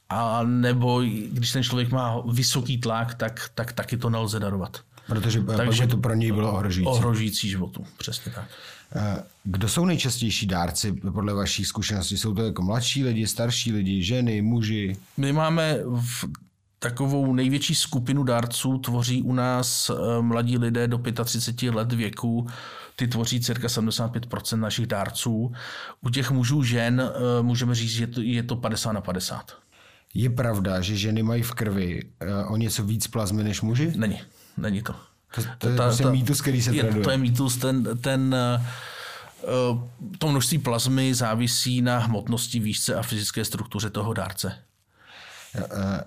A 0.10 0.44
nebo 0.44 1.02
když 1.32 1.52
ten 1.52 1.64
člověk 1.64 1.92
má 1.92 2.22
vysoký 2.32 2.78
tlak, 2.78 3.14
tak, 3.14 3.52
tak 3.56 3.74
taky 3.74 3.98
to 3.98 4.10
nelze 4.10 4.40
darovat. 4.40 4.80
Protože 5.08 5.42
Takže 5.42 5.88
to 5.88 5.98
pro 5.98 6.14
něj 6.14 6.32
bylo 6.32 6.54
ohrožující. 6.54 6.90
Ohrožující 6.90 7.50
životu, 7.50 7.84
přesně 7.98 8.32
tak. 8.32 8.46
Eh, 8.96 9.24
kdo 9.44 9.70
jsou 9.70 9.86
nejčastější 9.86 10.48
dárci 10.48 10.92
podle 10.92 11.34
vašich 11.34 11.68
zkušeností? 11.68 12.18
Jsou 12.18 12.34
to 12.34 12.42
jako 12.42 12.62
mladší 12.62 13.04
lidi, 13.04 13.28
starší 13.28 13.72
lidi, 13.74 14.04
ženy, 14.04 14.42
muži? 14.42 14.98
My 15.18 15.34
máme 15.34 15.80
v 16.02 16.26
Takovou 16.80 17.34
největší 17.34 17.76
skupinu 17.76 18.24
dárců 18.24 18.78
tvoří 18.78 19.22
u 19.22 19.34
nás 19.34 19.90
eh, 19.90 20.22
mladí 20.22 20.58
lidé 20.58 20.88
do 20.88 21.02
35 21.26 21.76
let 21.76 21.94
věku. 21.94 22.48
Ty 22.96 23.08
tvoří 23.08 23.40
cirka 23.40 23.68
75% 23.68 24.60
našich 24.60 24.88
dárců. 24.88 25.52
U 26.02 26.10
těch 26.10 26.32
mužů 26.32 26.64
žen 26.64 27.02
eh, 27.02 27.44
můžeme 27.44 27.76
říct, 27.76 27.92
že 27.92 28.08
je 28.22 28.44
to 28.44 28.56
50 28.56 28.92
na 28.92 29.02
50. 29.02 29.52
Je 30.14 30.30
pravda, 30.30 30.82
že 30.82 30.98
ženy 30.98 31.24
mají 31.24 31.44
v 31.44 31.52
krvi 31.52 32.02
o 32.48 32.58
něco 32.58 32.84
víc 32.84 33.08
plazmy 33.08 33.44
než 33.44 33.62
muži? 33.62 33.94
Není, 33.96 34.22
není 34.58 34.82
to. 34.82 34.96
To, 35.38 35.50
to 35.58 35.70
je 35.70 35.76
ta, 35.76 35.84
prostě 35.84 36.04
ta, 36.04 36.12
mýtus, 36.12 36.42
který 36.42 36.62
se 36.62 36.76
je, 36.76 36.84
traduje. 36.84 37.04
To 37.04 37.12
je 37.12 37.18
mýtus, 37.18 37.58
ten, 37.58 37.98
ten 38.02 38.36
to 40.18 40.28
množství 40.28 40.58
plazmy 40.58 41.14
závisí 41.14 41.82
na 41.82 42.00
hmotnosti, 42.00 42.60
výšce 42.60 42.96
a 42.96 43.02
fyzické 43.02 43.46
struktuře 43.46 43.90
toho 43.90 44.14
dárce. 44.14 44.54
Eh, 45.56 46.04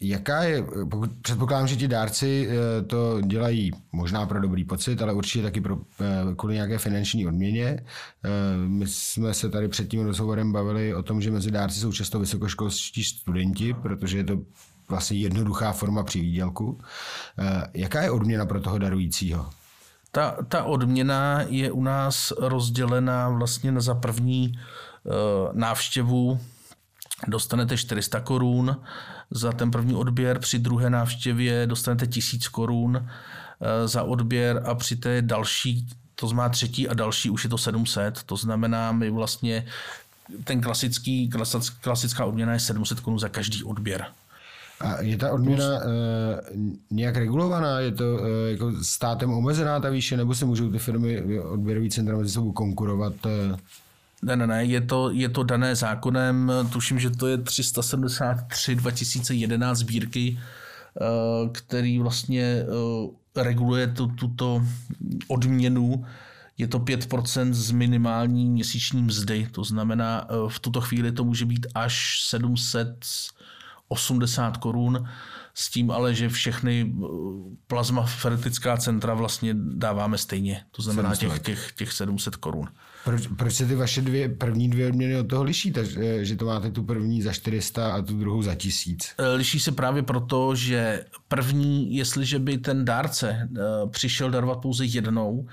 jaká 0.00 0.42
je, 0.42 0.64
pokud 0.90 1.10
předpokládám, 1.22 1.68
že 1.68 1.76
ti 1.76 1.88
dárci 1.88 2.48
eh, 2.50 2.82
to 2.82 3.20
dělají 3.20 3.70
možná 3.92 4.26
pro 4.26 4.40
dobrý 4.40 4.64
pocit, 4.64 5.02
ale 5.02 5.12
určitě 5.12 5.42
taky 5.42 5.60
pro, 5.60 5.78
eh, 6.00 6.34
kvůli 6.36 6.54
nějaké 6.54 6.78
finanční 6.78 7.26
odměně. 7.26 7.84
My 8.66 8.86
jsme 8.86 9.34
se 9.34 9.50
tady 9.50 9.68
před 9.68 9.88
tím 9.88 10.00
rozhovorem 10.00 10.52
bavili 10.52 10.94
o 10.94 11.02
tom, 11.02 11.20
že 11.20 11.30
mezi 11.30 11.50
dárci 11.50 11.80
jsou 11.80 11.92
často 11.92 12.20
vysokoškolští 12.20 13.04
studenti, 13.04 13.74
protože 13.74 14.18
je 14.18 14.24
to 14.24 14.38
vlastně 14.88 15.18
jednoduchá 15.18 15.72
forma 15.72 16.04
výdělku. 16.14 16.80
Jaká 17.74 18.02
je 18.02 18.10
odměna 18.10 18.46
pro 18.46 18.60
toho 18.60 18.78
darujícího? 18.78 19.50
Ta, 20.10 20.36
ta 20.48 20.64
odměna 20.64 21.42
je 21.48 21.72
u 21.72 21.82
nás 21.82 22.32
rozdělená 22.38 23.28
vlastně 23.28 23.80
za 23.80 23.94
první 23.94 24.58
návštěvu 25.52 26.40
dostanete 27.26 27.76
400 27.76 28.20
korun 28.20 28.76
za 29.30 29.52
ten 29.52 29.70
první 29.70 29.94
odběr, 29.94 30.38
při 30.38 30.58
druhé 30.58 30.90
návštěvě 30.90 31.66
dostanete 31.66 32.06
1000 32.06 32.48
korun 32.48 32.96
eh, 33.06 33.88
za 33.88 34.02
odběr 34.02 34.62
a 34.66 34.74
při 34.74 34.96
té 34.96 35.22
další, 35.22 35.86
to 36.14 36.28
znamená 36.28 36.48
třetí 36.48 36.88
a 36.88 36.94
další, 36.94 37.30
už 37.30 37.44
je 37.44 37.50
to 37.50 37.58
700. 37.58 38.22
To 38.22 38.36
znamená, 38.36 38.92
my 38.92 39.10
vlastně 39.10 39.66
ten 40.44 40.60
klasický, 40.60 41.30
klasická 41.80 42.24
odměna 42.24 42.52
je 42.52 42.60
700 42.60 43.00
korun 43.00 43.18
za 43.18 43.28
každý 43.28 43.64
odběr. 43.64 44.06
A 44.80 45.02
je 45.02 45.16
ta 45.16 45.32
odměna 45.32 45.64
uh, 45.64 45.82
nějak 46.90 47.16
regulovaná? 47.16 47.80
Je 47.80 47.92
to 47.92 48.04
uh, 48.14 48.26
jako 48.48 48.72
státem 48.82 49.30
omezená 49.30 49.80
ta 49.80 49.90
výše, 49.90 50.16
nebo 50.16 50.34
se 50.34 50.44
můžou 50.44 50.70
ty 50.70 50.78
firmy 50.78 51.40
odběrový 51.40 51.90
centra 51.90 52.16
mezi 52.16 52.30
sebou 52.30 52.52
konkurovat? 52.52 53.12
Uh? 53.26 53.58
Ne, 54.22 54.36
ne, 54.36 54.46
ne, 54.46 54.64
je 54.64 54.80
to, 54.80 55.10
je 55.10 55.28
to 55.28 55.42
dané 55.42 55.76
zákonem, 55.76 56.52
tuším, 56.72 56.98
že 56.98 57.10
to 57.10 57.26
je 57.26 57.38
373 57.38 58.74
2011 58.74 59.78
sbírky, 59.78 60.38
který 61.52 61.98
vlastně 61.98 62.64
reguluje 63.36 63.86
tu, 63.86 64.06
tuto 64.06 64.62
odměnu. 65.28 66.04
Je 66.58 66.68
to 66.68 66.78
5% 66.78 67.52
z 67.52 67.70
minimální 67.70 68.50
měsíční 68.50 69.02
mzdy, 69.02 69.48
to 69.52 69.64
znamená, 69.64 70.28
v 70.48 70.58
tuto 70.58 70.80
chvíli 70.80 71.12
to 71.12 71.24
může 71.24 71.44
být 71.44 71.66
až 71.74 72.22
700 72.22 73.06
80 73.88 74.56
korun, 74.56 75.08
s 75.54 75.70
tím 75.70 75.90
ale, 75.90 76.14
že 76.14 76.28
všechny 76.28 76.94
eh, 76.94 77.06
plazmaferetická 77.66 78.76
centra 78.76 79.14
vlastně 79.14 79.54
dáváme 79.54 80.18
stejně. 80.18 80.62
To 80.70 80.82
znamená 80.82 81.14
těch, 81.14 81.38
těch, 81.38 81.72
těch 81.72 81.92
700 81.92 82.36
korun. 82.36 82.68
Proč, 83.04 83.26
proč 83.26 83.54
se 83.54 83.66
ty 83.66 83.74
vaše 83.74 84.00
dvě, 84.02 84.28
první 84.28 84.70
dvě 84.70 84.88
odměny 84.88 85.16
od 85.16 85.28
toho 85.28 85.42
liší? 85.42 85.72
Takže, 85.72 86.24
že 86.24 86.36
to 86.36 86.44
máte 86.44 86.70
tu 86.70 86.82
první 86.82 87.22
za 87.22 87.32
400 87.32 87.92
a 87.92 88.02
tu 88.02 88.18
druhou 88.18 88.42
za 88.42 88.54
1000? 88.54 89.14
Eh, 89.18 89.28
liší 89.28 89.60
se 89.60 89.72
právě 89.72 90.02
proto, 90.02 90.54
že 90.54 91.04
první, 91.28 91.96
jestliže 91.96 92.38
by 92.38 92.58
ten 92.58 92.84
dárce 92.84 93.48
eh, 93.56 93.60
přišel 93.90 94.30
darovat 94.30 94.58
pouze 94.58 94.84
jednou, 94.84 95.46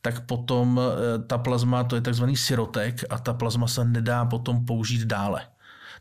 tak 0.00 0.26
potom 0.26 0.80
ta 1.26 1.38
plazma, 1.38 1.84
to 1.84 1.96
je 1.96 2.02
takzvaný 2.02 2.36
sirotek 2.36 3.04
a 3.10 3.18
ta 3.18 3.34
plazma 3.34 3.68
se 3.68 3.84
nedá 3.84 4.24
potom 4.24 4.64
použít 4.64 5.04
dále 5.04 5.40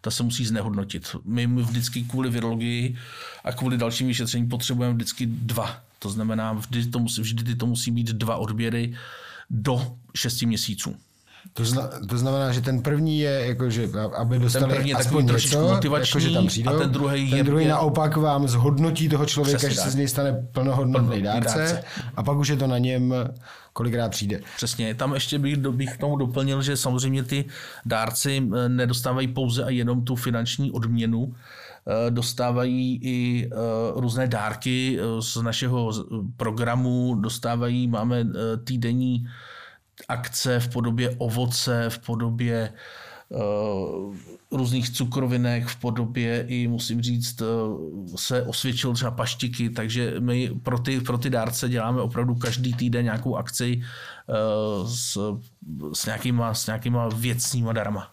ta 0.01 0.11
se 0.11 0.23
musí 0.23 0.45
znehodnotit. 0.45 1.15
My 1.25 1.47
vždycky 1.47 2.03
kvůli 2.03 2.29
virologii 2.29 2.95
a 3.43 3.51
kvůli 3.51 3.77
dalším 3.77 4.07
vyšetření 4.07 4.47
potřebujeme 4.47 4.93
vždycky 4.95 5.25
dva. 5.25 5.83
To 5.99 6.09
znamená, 6.09 6.53
vždy 6.53 6.85
to 6.85 6.99
musí, 6.99 7.21
vždy 7.21 7.55
to 7.55 7.65
musí 7.65 7.91
být 7.91 8.07
dva 8.07 8.35
odběry 8.35 8.95
do 9.49 9.95
6 10.15 10.41
měsíců. 10.41 10.95
To, 11.53 11.65
zna, 11.65 11.89
to 12.09 12.17
znamená, 12.17 12.51
že 12.51 12.61
ten 12.61 12.81
první 12.81 13.19
je, 13.19 13.45
jako, 13.47 13.69
že 13.69 13.89
aby 14.17 14.39
dostali 14.39 14.65
ten 14.65 14.75
první 14.75 14.89
je 14.89 14.95
aspoň 14.95 15.25
něco, 15.25 15.61
motivační, 15.61 16.19
jako, 16.21 16.29
že 16.29 16.33
tam 16.33 16.47
přijdou, 16.47 16.75
a 16.75 16.79
ten 16.79 16.91
druhý, 16.91 17.31
ten 17.31 17.45
druhý 17.45 17.65
je, 17.65 17.71
naopak 17.71 18.17
vám 18.17 18.47
zhodnotí 18.47 19.09
toho 19.09 19.25
člověka, 19.25 19.69
že 19.69 19.75
se 19.75 19.91
z 19.91 19.95
něj 19.95 20.07
stane 20.07 20.47
plnohodnotný 20.51 21.21
dárce, 21.21 21.57
dárce. 21.57 21.83
a 22.15 22.23
pak 22.23 22.37
už 22.37 22.47
je 22.47 22.55
to 22.55 22.67
na 22.67 22.77
něm, 22.77 23.13
kolikrát 23.73 24.09
přijde. 24.09 24.39
Přesně, 24.55 24.95
tam 24.95 25.13
ještě 25.13 25.39
bych, 25.39 25.57
bych 25.57 25.93
k 25.93 25.97
tomu 25.97 26.15
doplnil, 26.15 26.61
že 26.61 26.77
samozřejmě 26.77 27.23
ty 27.23 27.45
dárci 27.85 28.49
nedostávají 28.67 29.27
pouze 29.27 29.63
a 29.63 29.69
jenom 29.69 30.05
tu 30.05 30.15
finanční 30.15 30.71
odměnu, 30.71 31.33
eh, 31.87 32.11
dostávají 32.11 32.99
i 33.03 33.49
eh, 33.51 33.55
různé 33.95 34.27
dárky 34.27 34.99
z 35.19 35.35
našeho 35.35 35.91
programu, 36.37 37.15
dostávají, 37.15 37.87
máme 37.87 38.27
týdenní 38.63 39.27
akce 40.07 40.59
v 40.59 40.69
podobě 40.69 41.15
ovoce, 41.17 41.85
v 41.89 41.99
podobě 41.99 42.73
uh, 43.29 44.15
různých 44.51 44.89
cukrovinek, 44.89 45.67
v 45.67 45.75
podobě 45.75 46.45
i, 46.47 46.67
musím 46.67 47.01
říct, 47.01 47.41
uh, 47.41 48.15
se 48.15 48.43
osvědčil 48.43 48.93
třeba 48.93 49.11
paštiky, 49.11 49.69
takže 49.69 50.15
my 50.19 50.49
pro 50.63 50.79
ty, 50.79 50.99
pro 50.99 51.17
ty 51.17 51.29
dárce 51.29 51.69
děláme 51.69 52.01
opravdu 52.01 52.35
každý 52.35 52.73
týden 52.73 53.03
nějakou 53.05 53.35
akci 53.35 53.81
uh, 53.81 54.87
s, 54.87 55.17
s, 55.93 56.05
nějakýma, 56.05 56.53
s 56.53 56.67
nějakýma 56.67 57.09
věcnýma 57.09 57.73
darma. 57.73 58.11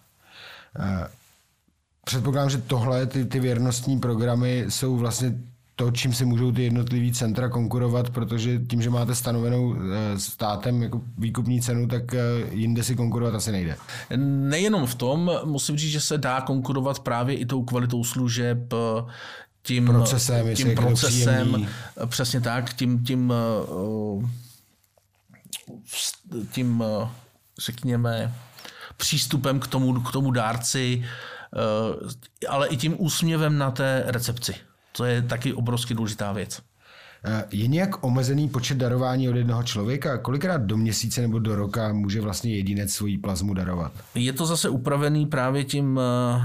Předpokládám, 2.04 2.50
že 2.50 2.59
tohle, 2.59 3.07
ty, 3.07 3.25
ty 3.25 3.40
věrnostní 3.40 4.00
programy 4.00 4.66
jsou 4.68 4.97
vlastně 4.97 5.35
to, 5.78 5.90
čím 5.90 6.14
si 6.14 6.25
můžou 6.25 6.52
ty 6.52 6.62
jednotlivý 6.62 7.12
centra 7.12 7.49
konkurovat, 7.49 8.11
protože 8.11 8.59
tím, 8.59 8.83
že 8.83 8.90
máte 8.90 9.14
stanovenou 9.14 9.76
eh, 9.76 10.18
státem 10.18 10.83
jako 10.83 11.00
výkupní 11.18 11.61
cenu, 11.61 11.88
tak 11.88 12.14
eh, 12.14 12.20
jinde 12.50 12.85
si 12.85 12.96
konkurovat 12.96 13.35
asi 13.35 13.52
nejde. 13.52 13.76
Nejenom 14.16 14.87
v 14.87 14.94
tom, 14.94 15.31
musím 15.44 15.76
říct, 15.76 15.90
že 15.90 16.00
se 16.00 16.18
dá 16.18 16.40
konkurovat 16.40 16.98
právě 16.98 17.37
i 17.37 17.46
tou 17.46 17.64
kvalitou 17.64 18.05
služeb, 18.05 18.74
tím 19.62 19.87
procesem, 19.87 20.55
tím 20.55 20.74
procesem 20.74 21.68
přesně 22.07 22.40
tak, 22.40 22.74
tím, 22.74 23.05
tím, 23.05 23.33
tím, 26.52 26.85
řekněme, 27.59 28.35
přístupem 28.96 29.61
k 29.61 29.66
tomu, 29.66 30.00
k 30.00 30.12
tomu 30.12 30.31
dárci, 30.31 31.05
ale 32.48 32.68
i 32.68 32.76
tím 32.76 32.94
úsměvem 32.98 33.59
na 33.59 33.70
té 33.70 34.05
recepci. 34.07 34.55
To 34.98 35.04
je 35.04 35.22
taky 35.22 35.52
obrovsky 35.52 35.94
důležitá 35.94 36.32
věc. 36.32 36.61
Eh, 37.24 37.44
je 37.50 37.66
nějak 37.66 38.04
omezený 38.04 38.48
počet 38.48 38.78
darování 38.78 39.28
od 39.28 39.37
jednoho 39.37 39.62
člověka? 39.62 40.18
Kolikrát 40.18 40.62
do 40.62 40.76
měsíce 40.76 41.20
nebo 41.20 41.38
do 41.38 41.56
roka 41.56 41.92
může 41.92 42.20
vlastně 42.20 42.56
jedinec 42.56 42.92
svoji 42.92 43.18
plazmu 43.18 43.54
darovat? 43.54 43.92
Je 44.14 44.32
to 44.32 44.46
zase 44.46 44.68
upravený 44.68 45.26
právě 45.26 45.64
tím 45.64 46.00
eh, 46.00 46.02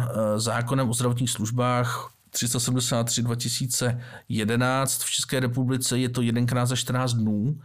eh, 0.09 0.39
zákonem 0.39 0.89
o 0.89 0.93
zdravotních 0.93 1.29
službách 1.29 2.11
373 2.29 3.21
2011. 3.21 5.03
V 5.03 5.11
České 5.11 5.39
republice 5.39 5.99
je 5.99 6.09
to 6.09 6.21
jedenkrát 6.21 6.65
za 6.65 6.75
14 6.75 7.13
dnů. 7.13 7.59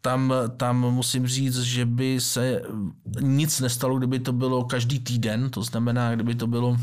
Tam, 0.00 0.34
tam 0.56 0.80
musím 0.80 1.26
říct, 1.26 1.60
že 1.60 1.86
by 1.86 2.20
se 2.20 2.62
nic 3.20 3.60
nestalo, 3.60 3.98
kdyby 3.98 4.18
to 4.18 4.32
bylo 4.32 4.64
každý 4.64 5.00
týden, 5.00 5.50
to 5.50 5.62
znamená, 5.62 6.14
kdyby 6.14 6.34
to 6.34 6.46
bylo 6.46 6.76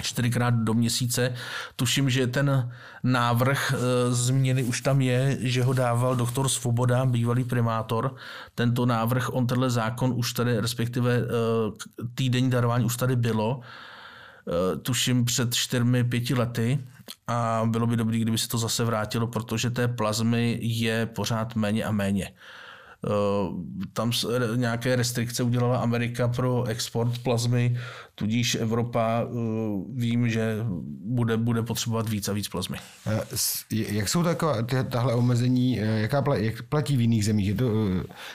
čtyřikrát 0.00 0.54
do 0.54 0.74
měsíce. 0.74 1.34
Tuším, 1.76 2.10
že 2.10 2.26
ten 2.26 2.72
návrh 3.02 3.74
e, 3.74 4.12
změny 4.12 4.64
už 4.64 4.80
tam 4.80 5.00
je, 5.00 5.36
že 5.40 5.62
ho 5.62 5.72
dával 5.72 6.16
doktor 6.16 6.48
Svoboda, 6.48 7.06
bývalý 7.06 7.44
primátor. 7.44 8.14
Tento 8.54 8.86
návrh, 8.86 9.34
on 9.34 9.46
tenhle 9.46 9.70
zákon 9.70 10.12
už 10.16 10.32
tady, 10.32 10.60
respektive 10.60 11.16
e, 11.16 11.22
týdenní 12.14 12.50
darování 12.50 12.84
už 12.84 12.96
tady 12.96 13.16
bylo, 13.16 13.60
e, 13.60 14.76
tuším 14.76 15.24
před 15.24 15.54
čtyřmi, 15.54 16.04
pěti 16.04 16.34
lety 16.34 16.78
a 17.26 17.62
bylo 17.66 17.86
by 17.86 17.96
dobré, 17.96 18.18
kdyby 18.18 18.38
se 18.38 18.48
to 18.48 18.58
zase 18.58 18.84
vrátilo, 18.84 19.26
protože 19.26 19.70
té 19.70 19.88
plazmy 19.88 20.58
je 20.62 21.06
pořád 21.06 21.54
méně 21.54 21.84
a 21.84 21.90
méně. 21.90 22.32
Eh, 23.06 23.88
tam 23.92 24.12
nějaké 24.56 24.96
restrikce 24.96 25.42
udělala 25.42 25.78
Amerika 25.78 26.28
pro 26.28 26.64
export 26.64 27.18
plazmy, 27.18 27.76
tudíž 28.14 28.54
Evropa 28.54 29.22
eh, 29.24 29.28
vím, 29.94 30.28
že 30.28 30.56
bude, 31.04 31.36
bude 31.36 31.62
potřebovat 31.62 32.08
víc 32.08 32.28
a 32.28 32.32
víc 32.32 32.48
plazmy. 32.48 32.76
Eh, 33.06 33.20
jak 33.70 34.08
jsou 34.08 34.22
taková, 34.22 34.56
tahle 34.90 35.14
omezení, 35.14 35.76
jaká 35.76 36.22
platí, 36.22 36.44
jak 36.44 36.62
platí 36.62 36.96
v 36.96 37.00
jiných 37.00 37.24
zemích? 37.24 37.48
Je 37.48 37.54
to 37.54 37.70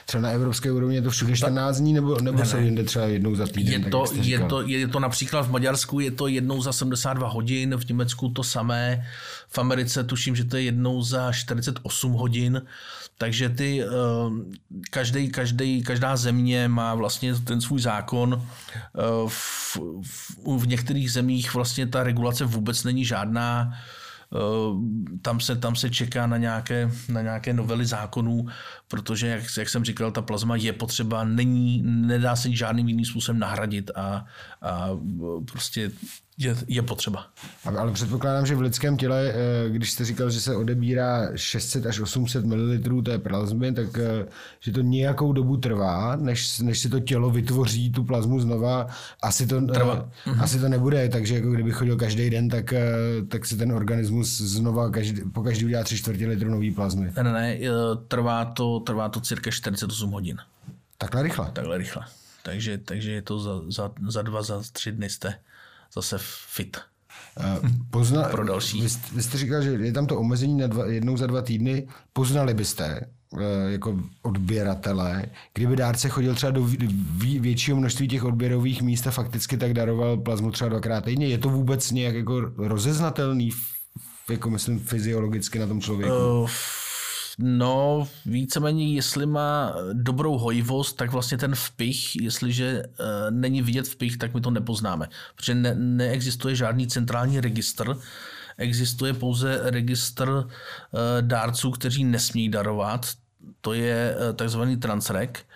třeba 0.06 0.22
na 0.22 0.30
evropské 0.30 0.72
úrovni, 0.72 0.96
je 0.96 1.02
to 1.02 1.10
všude 1.10 1.36
14 1.36 1.76
dní, 1.76 1.92
nebo, 1.92 2.20
nebo 2.20 2.38
ne, 2.38 2.46
jsou 2.46 2.56
jinde 2.56 2.84
třeba 2.84 3.04
jednou 3.04 3.34
za 3.34 3.46
týden? 3.46 3.82
Je 3.84 3.90
to, 3.90 4.04
je, 4.12 4.38
to, 4.38 4.62
je 4.62 4.88
to 4.88 5.00
například 5.00 5.42
v 5.42 5.50
Maďarsku 5.50 6.00
je 6.00 6.10
to 6.10 6.26
jednou 6.26 6.62
za 6.62 6.72
72 6.72 7.28
hodin, 7.28 7.76
v 7.76 7.88
Německu 7.88 8.28
to 8.28 8.44
samé, 8.44 9.06
v 9.48 9.58
Americe 9.58 10.04
tuším, 10.04 10.36
že 10.36 10.44
to 10.44 10.56
je 10.56 10.62
jednou 10.62 11.02
za 11.02 11.32
48 11.32 12.12
hodin. 12.12 12.62
Takže 13.18 13.48
ty, 13.48 13.84
každý, 14.90 15.30
každý, 15.30 15.82
každá 15.82 16.16
země 16.16 16.68
má 16.68 16.94
vlastně 16.94 17.34
ten 17.34 17.60
svůj 17.60 17.80
zákon. 17.80 18.42
Eh, 18.74 19.00
v, 19.28 19.76
v, 20.02 20.58
v 20.58 20.66
některých 20.66 21.12
zemích 21.12 21.54
vlastně 21.54 21.86
ta 21.86 22.02
regulace 22.02 22.44
vůbec 22.44 22.84
není 22.84 23.04
žádná. 23.04 23.72
Eh, 23.72 24.38
tam 25.22 25.40
se, 25.40 25.56
tam 25.56 25.76
se 25.76 25.90
čeká 25.90 26.26
na 26.26 26.36
nějaké, 26.36 26.90
na 27.08 27.22
nějaké 27.22 27.52
novely 27.52 27.86
zákonů, 27.86 28.46
protože, 28.88 29.26
jak, 29.26 29.42
jak 29.58 29.68
jsem 29.68 29.84
říkal, 29.84 30.10
ta 30.10 30.22
plazma 30.22 30.56
je 30.56 30.72
potřeba, 30.72 31.24
není, 31.24 31.82
nedá 31.84 32.36
se 32.36 32.52
žádným 32.52 32.88
jiným 32.88 33.04
způsobem 33.04 33.38
nahradit 33.38 33.90
a, 33.94 34.26
a 34.62 34.90
prostě 35.52 35.90
je, 36.38 36.56
je 36.68 36.82
potřeba. 36.82 37.26
Ale 37.64 37.92
předpokládám, 37.92 38.46
že 38.46 38.54
v 38.54 38.60
lidském 38.60 38.96
těle, 38.96 39.32
eh, 39.34 39.70
když 39.70 39.90
jste 39.92 40.04
říkal, 40.04 40.30
že 40.30 40.40
se 40.40 40.56
odebírá 40.56 41.28
600 41.36 41.86
až 41.86 42.00
800 42.00 42.44
ml 42.44 43.02
té 43.02 43.18
plazmy, 43.18 43.72
tak 43.72 43.98
eh, 43.98 44.26
že 44.60 44.72
to 44.72 44.80
nějakou 44.80 45.32
dobu 45.32 45.56
trvá, 45.56 46.16
než, 46.16 46.58
než 46.58 46.78
si 46.78 46.88
to 46.88 47.00
tělo 47.00 47.30
vytvoří 47.30 47.90
tu 47.92 48.04
plazmu 48.04 48.40
znova. 48.40 48.86
Asi 49.22 49.46
to, 49.46 49.66
trvá. 49.66 50.10
Uh, 50.26 50.42
asi 50.42 50.60
to 50.60 50.68
nebude, 50.68 51.08
takže 51.08 51.34
jako 51.34 51.50
kdyby 51.50 51.70
chodil 51.70 51.96
každý 51.96 52.30
den, 52.30 52.48
tak, 52.48 52.74
tak 53.28 53.46
se 53.46 53.56
ten 53.56 53.72
organismus 53.72 54.40
znova 54.40 54.90
každý, 54.90 55.22
po 55.32 55.42
každý 55.42 55.64
udělá 55.64 55.84
3 55.84 55.96
čtvrtě 55.96 56.26
litru 56.26 56.50
nový 56.50 56.70
plazmy. 56.70 57.12
Ne, 57.16 57.22
ne, 57.22 57.32
ne, 57.32 57.58
trvá 58.08 58.44
to, 58.44 58.80
trvá 58.80 59.08
to 59.08 59.20
cirka 59.20 59.50
48 59.50 60.10
hodin. 60.10 60.36
Takhle 60.98 61.22
rychle? 61.22 61.50
Takhle 61.52 61.78
rychle. 61.78 62.04
Takže, 62.42 62.78
takže 62.78 63.12
je 63.12 63.22
to 63.22 63.40
za, 63.40 63.60
za, 63.68 63.90
za 64.08 64.22
dva, 64.22 64.42
za 64.42 64.62
tři 64.72 64.92
dny 64.92 65.10
jste 65.10 65.34
zase 65.94 66.16
fit. 66.54 66.76
Pozna, 67.90 68.22
pro 68.22 68.44
další. 68.44 68.82
Vy, 68.82 68.88
vy 69.12 69.22
jste 69.22 69.38
říkal, 69.38 69.62
že 69.62 69.70
je 69.70 69.92
tam 69.92 70.06
to 70.06 70.18
omezení 70.18 70.56
na 70.56 70.66
dva, 70.66 70.86
jednou 70.86 71.16
za 71.16 71.26
dva 71.26 71.42
týdny. 71.42 71.88
Poznali 72.12 72.54
byste, 72.54 73.06
eh, 73.38 73.72
jako 73.72 74.00
odběratele, 74.22 75.24
kdyby 75.54 75.76
dárce 75.76 76.08
chodil 76.08 76.34
třeba 76.34 76.50
do 76.50 76.68
většího 77.40 77.76
množství 77.76 78.08
těch 78.08 78.24
odběrových 78.24 78.82
míst 78.82 79.06
a 79.06 79.10
fakticky 79.10 79.56
tak 79.56 79.74
daroval 79.74 80.16
plazmu 80.16 80.50
třeba 80.50 80.68
dvakrát 80.68 81.04
týdně, 81.04 81.26
je 81.26 81.38
to 81.38 81.48
vůbec 81.48 81.90
nějak 81.90 82.14
jako 82.14 82.40
rozeznatelný, 82.56 83.50
jako 84.30 84.50
myslím 84.50 84.78
fyziologicky 84.78 85.58
na 85.58 85.66
tom 85.66 85.80
člověku? 85.80 86.14
Uh, 86.14 86.50
no, 87.38 88.08
víceméně, 88.26 88.94
jestli 88.94 89.26
má 89.26 89.74
dobrou 89.92 90.38
hojivost, 90.38 90.96
tak 90.96 91.10
vlastně 91.10 91.38
ten 91.38 91.54
vpich, 91.54 92.16
jestliže 92.16 92.82
uh, 92.86 93.06
není 93.30 93.62
vidět 93.62 93.88
vpich, 93.88 94.16
tak 94.16 94.34
my 94.34 94.40
to 94.40 94.50
nepoznáme, 94.50 95.08
protože 95.36 95.54
ne, 95.54 95.74
neexistuje 95.74 96.54
žádný 96.54 96.86
centrální 96.86 97.40
registr, 97.40 97.96
existuje 98.56 99.14
pouze 99.14 99.60
registr 99.62 100.28
uh, 100.28 100.44
dárců, 101.20 101.70
kteří 101.70 102.04
nesmí 102.04 102.48
darovat, 102.48 103.06
to 103.60 103.72
je 103.72 104.16
uh, 104.16 104.36
takzvaný 104.36 104.76
transrek, 104.76 105.46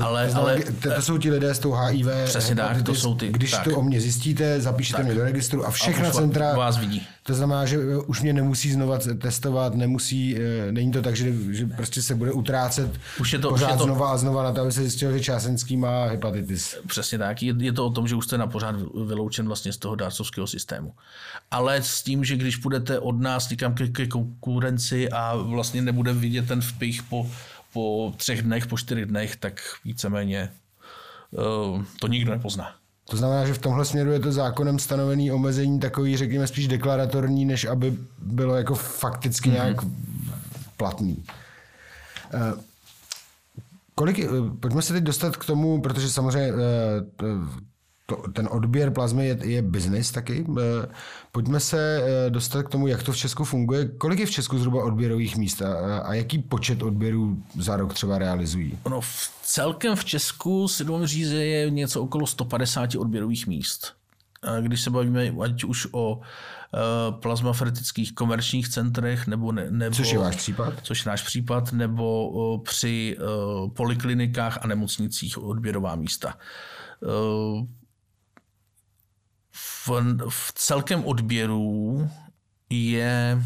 ale, 0.00 0.28
to, 0.28 0.38
ale, 0.38 0.58
to, 0.82 0.94
to 0.94 1.02
jsou 1.02 1.18
ti 1.18 1.30
lidé 1.30 1.54
s 1.54 1.58
tou 1.58 1.72
HIV. 1.72 2.06
Přesně 2.24 2.54
tak, 2.54 2.82
to 2.82 2.94
jsou 2.94 3.14
ty. 3.14 3.28
Když 3.28 3.50
tak. 3.50 3.64
to 3.64 3.76
o 3.76 3.82
mě 3.82 4.00
zjistíte, 4.00 4.60
zapíšete 4.60 5.02
mě 5.02 5.14
do 5.14 5.22
registru 5.22 5.66
a 5.66 5.70
všechna 5.70 6.08
a 6.08 6.12
centra 6.12 6.56
vás 6.56 6.76
vidí. 6.76 7.06
To 7.22 7.34
znamená, 7.34 7.66
že 7.66 7.78
už 8.06 8.22
mě 8.22 8.32
nemusí 8.32 8.72
znova 8.72 8.98
testovat, 9.18 9.74
nemusí, 9.74 10.36
eh, 10.36 10.72
není 10.72 10.92
to 10.92 11.02
tak, 11.02 11.16
že, 11.16 11.32
že 11.50 11.66
prostě 11.66 12.02
se 12.02 12.14
bude 12.14 12.32
utrácet 12.32 12.90
už 13.20 13.32
je 13.32 13.38
to, 13.38 13.48
pořád 13.48 13.66
už 13.66 13.72
je 13.72 13.78
to, 13.78 13.84
znova 13.84 14.12
a 14.12 14.16
znova 14.16 14.42
na 14.42 14.52
to, 14.52 14.60
aby 14.60 14.72
se 14.72 14.80
zjistil, 14.80 15.12
že 15.12 15.20
Čásenský 15.20 15.76
má 15.76 16.06
hepatitis. 16.06 16.76
Přesně 16.86 17.18
tak, 17.18 17.42
je, 17.42 17.54
je 17.58 17.72
to 17.72 17.86
o 17.86 17.90
tom, 17.90 18.08
že 18.08 18.14
už 18.14 18.24
jste 18.24 18.38
na 18.38 18.46
pořád 18.46 18.76
vyloučen 19.06 19.46
vlastně 19.46 19.72
z 19.72 19.76
toho 19.76 19.94
dárcovského 19.94 20.46
systému. 20.46 20.94
Ale 21.50 21.82
s 21.82 22.02
tím, 22.02 22.24
že 22.24 22.36
když 22.36 22.56
půjdete 22.56 22.98
od 22.98 23.20
nás 23.20 23.50
někam 23.50 23.74
ke, 23.74 23.88
ke 23.88 24.06
konkurenci 24.06 25.10
a 25.10 25.36
vlastně 25.36 25.82
nebude 25.82 26.12
vidět 26.12 26.48
ten 26.48 26.60
vpich 26.60 27.02
po 27.02 27.26
po 27.76 28.12
třech 28.16 28.42
dnech, 28.42 28.66
po 28.66 28.78
čtyřech 28.78 29.06
dnech, 29.06 29.36
tak 29.36 29.60
víceméně 29.84 30.52
uh, 31.30 31.82
to 32.00 32.08
nikdo 32.08 32.32
nepozná. 32.32 32.74
To 33.10 33.16
znamená, 33.16 33.46
že 33.46 33.54
v 33.54 33.58
tomhle 33.58 33.84
směru 33.84 34.12
je 34.12 34.20
to 34.20 34.32
zákonem 34.32 34.78
stanovený 34.78 35.32
omezení 35.32 35.80
takový, 35.80 36.16
řekněme, 36.16 36.46
spíš 36.46 36.68
deklaratorní, 36.68 37.44
než 37.44 37.64
aby 37.64 37.96
bylo 38.18 38.56
jako 38.56 38.74
fakticky 38.74 39.48
mm-hmm. 39.48 39.52
nějak 39.52 39.76
platný. 40.76 41.24
Uh, 42.34 42.60
kolik, 43.94 44.18
uh, 44.18 44.56
pojďme 44.56 44.82
se 44.82 44.92
teď 44.92 45.04
dostat 45.04 45.36
k 45.36 45.44
tomu, 45.44 45.80
protože 45.80 46.10
samozřejmě 46.10 46.52
to, 48.06 48.22
ten 48.32 48.48
odběr 48.50 48.90
plazmy 48.90 49.26
je, 49.26 49.38
je 49.42 49.62
biznis 49.62 50.10
taky. 50.10 50.46
Eh, 50.58 50.88
pojďme 51.32 51.60
se 51.60 52.02
eh, 52.02 52.30
dostat 52.30 52.62
k 52.62 52.68
tomu, 52.68 52.86
jak 52.86 53.02
to 53.02 53.12
v 53.12 53.16
Česku 53.16 53.44
funguje. 53.44 53.88
Kolik 53.88 54.18
je 54.18 54.26
v 54.26 54.30
Česku 54.30 54.58
zhruba 54.58 54.84
odběrových 54.84 55.36
míst 55.36 55.62
a, 55.62 55.98
a 55.98 56.14
jaký 56.14 56.38
počet 56.38 56.82
odběrů 56.82 57.42
za 57.58 57.76
rok 57.76 57.94
třeba 57.94 58.18
realizují? 58.18 58.78
No, 58.90 59.00
v 59.00 59.30
celkem 59.42 59.96
v 59.96 60.04
Česku 60.04 60.68
si 60.68 60.84
dovolím 60.84 61.06
říct, 61.06 61.30
že 61.30 61.44
je 61.44 61.70
něco 61.70 62.02
okolo 62.02 62.26
150 62.26 62.94
odběrových 62.94 63.46
míst. 63.46 63.92
Když 64.60 64.80
se 64.80 64.90
bavíme 64.90 65.32
ať 65.42 65.64
už 65.64 65.88
o 65.92 66.20
eh, 66.20 66.78
plazmaferetických 67.12 68.14
komerčních 68.14 68.68
centrech, 68.68 69.26
nebo, 69.26 69.52
ne, 69.52 69.66
nebo 69.70 69.96
což 69.96 70.12
je 70.12 70.18
váš 70.18 70.36
případ? 70.36 70.74
Což 70.82 71.04
je 71.04 71.08
náš 71.10 71.22
případ, 71.22 71.72
nebo 71.72 72.58
při 72.64 73.18
poliklinikách 73.74 74.58
a 74.62 74.66
nemocnicích 74.66 75.42
odběrová 75.42 75.96
místa 75.96 76.34
v, 79.86 79.90
v 80.28 80.52
celkem 80.54 81.04
odběrů 81.04 82.10
je, 82.70 83.42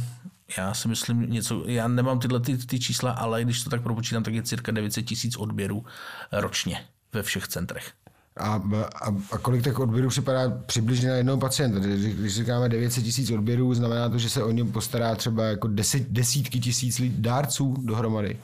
já 0.58 0.74
si 0.74 0.88
myslím 0.88 1.30
něco, 1.30 1.64
já 1.66 1.88
nemám 1.88 2.18
tyhle 2.18 2.40
ty, 2.40 2.58
ty 2.58 2.80
čísla, 2.80 3.10
ale 3.10 3.44
když 3.44 3.64
to 3.64 3.70
tak 3.70 3.82
propočítám, 3.82 4.22
tak 4.22 4.34
je 4.34 4.42
cirka 4.42 4.72
900 4.72 5.04
tisíc 5.04 5.36
odběrů 5.36 5.84
ročně 6.32 6.84
ve 7.12 7.22
všech 7.22 7.48
centrech. 7.48 7.92
A, 8.36 8.62
a, 9.02 9.16
a 9.32 9.38
kolik 9.38 9.64
těch 9.64 9.78
odběrů 9.78 10.08
připadá 10.08 10.50
přibližně 10.66 11.08
na 11.08 11.14
jednoho 11.14 11.38
pacienta? 11.38 11.78
Když 11.78 12.34
říkáme 12.34 12.68
900 12.68 13.04
tisíc 13.04 13.30
odběrů, 13.30 13.74
znamená 13.74 14.08
to, 14.08 14.18
že 14.18 14.30
se 14.30 14.42
o 14.42 14.50
něm 14.50 14.72
postará 14.72 15.14
třeba 15.14 15.44
jako 15.44 15.68
deset, 15.68 16.02
desítky 16.08 16.60
tisíc 16.60 17.00
dárců 17.08 17.76
dohromady? 17.84 18.38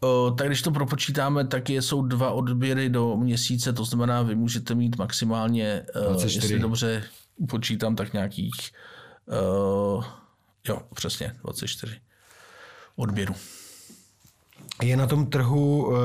O, 0.00 0.30
tak 0.30 0.46
když 0.46 0.62
to 0.62 0.70
propočítáme, 0.70 1.46
tak 1.46 1.70
je, 1.70 1.82
jsou 1.82 2.02
dva 2.02 2.30
odběry 2.30 2.88
do 2.88 3.16
měsíce, 3.16 3.72
to 3.72 3.84
znamená, 3.84 4.22
vy 4.22 4.34
můžete 4.34 4.74
mít 4.74 4.98
maximálně, 4.98 5.82
24. 5.94 6.36
jestli 6.36 6.58
dobře 6.58 7.02
počítám, 7.48 7.96
tak 7.96 8.12
nějakých, 8.12 8.54
uh, 9.26 10.04
jo, 10.68 10.82
přesně, 10.94 11.34
24 11.42 12.00
odběrů. 12.96 13.34
Je 14.82 14.96
na 14.96 15.06
tom 15.06 15.26
trhu 15.26 15.86
uh, 15.86 15.96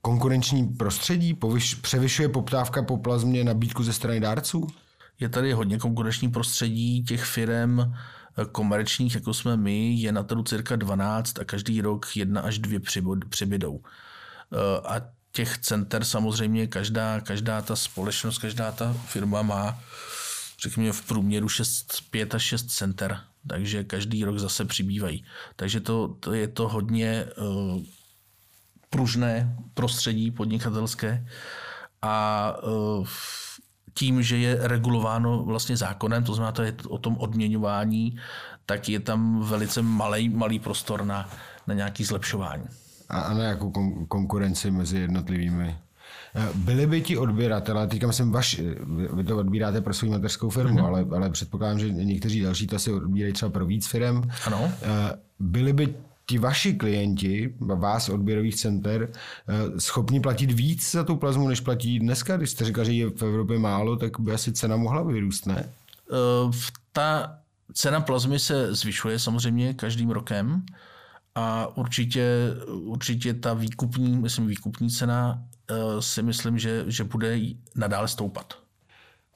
konkurenční 0.00 0.68
prostředí? 0.68 1.34
Povyš, 1.34 1.74
převyšuje 1.74 2.28
poptávka 2.28 2.82
po 2.82 2.96
plazmě 2.96 3.44
nabídku 3.44 3.82
ze 3.82 3.92
strany 3.92 4.20
dárců? 4.20 4.66
Je 5.20 5.28
tady 5.28 5.52
hodně 5.52 5.78
konkurenční 5.78 6.28
prostředí 6.28 7.04
těch 7.04 7.24
firm 7.24 7.80
komerčních, 8.52 9.14
jako 9.14 9.34
jsme 9.34 9.56
my, 9.56 9.94
je 9.94 10.12
na 10.12 10.22
trhu 10.22 10.42
cirka 10.42 10.76
12 10.76 11.38
a 11.38 11.44
každý 11.44 11.80
rok 11.80 12.06
jedna 12.16 12.40
až 12.40 12.58
dvě 12.58 12.80
přibydou. 13.28 13.80
Eh, 14.52 14.88
a 14.88 15.00
těch 15.32 15.58
center 15.58 16.04
samozřejmě 16.04 16.66
každá, 16.66 17.20
každá 17.20 17.62
ta 17.62 17.76
společnost, 17.76 18.38
každá 18.38 18.72
ta 18.72 18.92
firma 18.92 19.42
má 19.42 19.80
řekněme 20.62 20.92
v 20.92 21.02
průměru 21.02 21.48
6, 21.48 22.10
5 22.10 22.34
až 22.34 22.42
6 22.42 22.70
center, 22.70 23.20
takže 23.46 23.84
každý 23.84 24.24
rok 24.24 24.38
zase 24.38 24.64
přibývají. 24.64 25.24
Takže 25.56 25.80
to, 25.80 26.08
to 26.08 26.32
je 26.32 26.48
to 26.48 26.68
hodně 26.68 27.24
uh, 27.24 27.82
pružné 28.90 29.56
prostředí 29.74 30.30
podnikatelské 30.30 31.26
a 32.02 32.56
uh, 32.62 33.06
tím, 33.94 34.22
že 34.22 34.38
je 34.38 34.58
regulováno 34.60 35.44
vlastně 35.44 35.76
zákonem, 35.76 36.24
to 36.24 36.34
znamená, 36.34 36.52
to 36.52 36.62
je 36.62 36.74
o 36.88 36.98
tom 36.98 37.16
odměňování, 37.18 38.16
tak 38.66 38.88
je 38.88 39.00
tam 39.00 39.40
velice 39.40 39.82
malý, 39.82 40.28
malý 40.28 40.58
prostor 40.58 41.04
na, 41.04 41.28
na 41.66 41.74
nějaký 41.74 42.04
zlepšování. 42.04 42.64
A, 43.08 43.20
a 43.20 43.34
na 43.34 43.44
jakou 43.44 43.70
kon- 43.70 44.06
konkurenci 44.06 44.70
mezi 44.70 44.98
jednotlivými 44.98 45.78
byli 46.54 46.86
by 46.86 47.00
ti 47.00 47.18
odběratele, 47.18 47.86
teďka 47.86 48.06
myslím, 48.06 48.32
vaš, 48.32 48.60
vy 49.12 49.24
to 49.24 49.36
odbíráte 49.36 49.80
pro 49.80 49.94
svou 49.94 50.10
mateřskou 50.10 50.50
firmu, 50.50 50.78
mm-hmm. 50.78 50.86
ale, 50.86 51.06
ale 51.14 51.30
předpokládám, 51.30 51.78
že 51.78 51.90
někteří 51.90 52.40
další 52.40 52.66
to 52.66 52.76
asi 52.76 52.92
odbírají 52.92 53.32
třeba 53.32 53.50
pro 53.50 53.66
víc 53.66 53.86
firm. 53.86 54.22
Ano. 54.46 54.72
Eh, 54.82 54.88
byli 55.38 55.72
by 55.72 55.94
ti 56.26 56.38
vaši 56.38 56.74
klienti, 56.74 57.54
vás 57.60 58.08
odběrových 58.08 58.54
center, 58.54 59.08
eh, 59.48 59.80
schopni 59.80 60.20
platit 60.20 60.52
víc 60.52 60.90
za 60.90 61.04
tu 61.04 61.16
plazmu, 61.16 61.48
než 61.48 61.60
platí 61.60 61.98
dneska? 61.98 62.36
Když 62.36 62.50
jste 62.50 62.64
říkal, 62.64 62.84
že 62.84 62.92
je 62.92 63.10
v 63.10 63.22
Evropě 63.22 63.58
málo, 63.58 63.96
tak 63.96 64.20
by 64.20 64.32
asi 64.32 64.52
cena 64.52 64.76
mohla 64.76 65.02
vyrůst, 65.02 65.46
ne? 65.46 65.68
Ta 66.92 67.38
cena 67.72 68.00
plazmy 68.00 68.38
se 68.38 68.74
zvyšuje 68.74 69.18
samozřejmě 69.18 69.74
každým 69.74 70.10
rokem 70.10 70.62
a 71.34 71.76
určitě, 71.76 72.26
určitě 72.68 73.34
ta 73.34 73.54
výkupní, 73.54 74.16
myslím, 74.16 74.46
výkupní 74.46 74.90
cena 74.90 75.42
Eh, 75.42 75.51
si 76.00 76.22
myslím, 76.22 76.58
že, 76.58 76.84
že 76.86 77.04
bude 77.04 77.38
nadále 77.76 78.08
stoupat. 78.08 78.54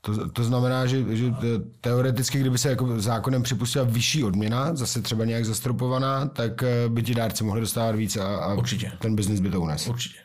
To, 0.00 0.28
to 0.28 0.44
znamená, 0.44 0.86
že, 0.86 1.16
že 1.16 1.34
teoreticky, 1.80 2.38
kdyby 2.40 2.58
se 2.58 2.70
jako 2.70 3.00
zákonem 3.00 3.42
připustila 3.42 3.84
vyšší 3.84 4.24
odměna, 4.24 4.74
zase 4.74 5.02
třeba 5.02 5.24
nějak 5.24 5.44
zastropovaná, 5.44 6.26
tak 6.26 6.62
eh, 6.62 6.88
by 6.88 7.02
ti 7.02 7.14
dárci 7.14 7.44
mohli 7.44 7.60
dostávat 7.60 7.96
víc 7.96 8.16
a, 8.16 8.36
a 8.36 8.54
Určitě. 8.54 8.92
ten 8.98 9.16
biznis 9.16 9.40
by 9.40 9.50
to 9.50 9.60
unesl. 9.60 9.90
Určitě. 9.90 10.18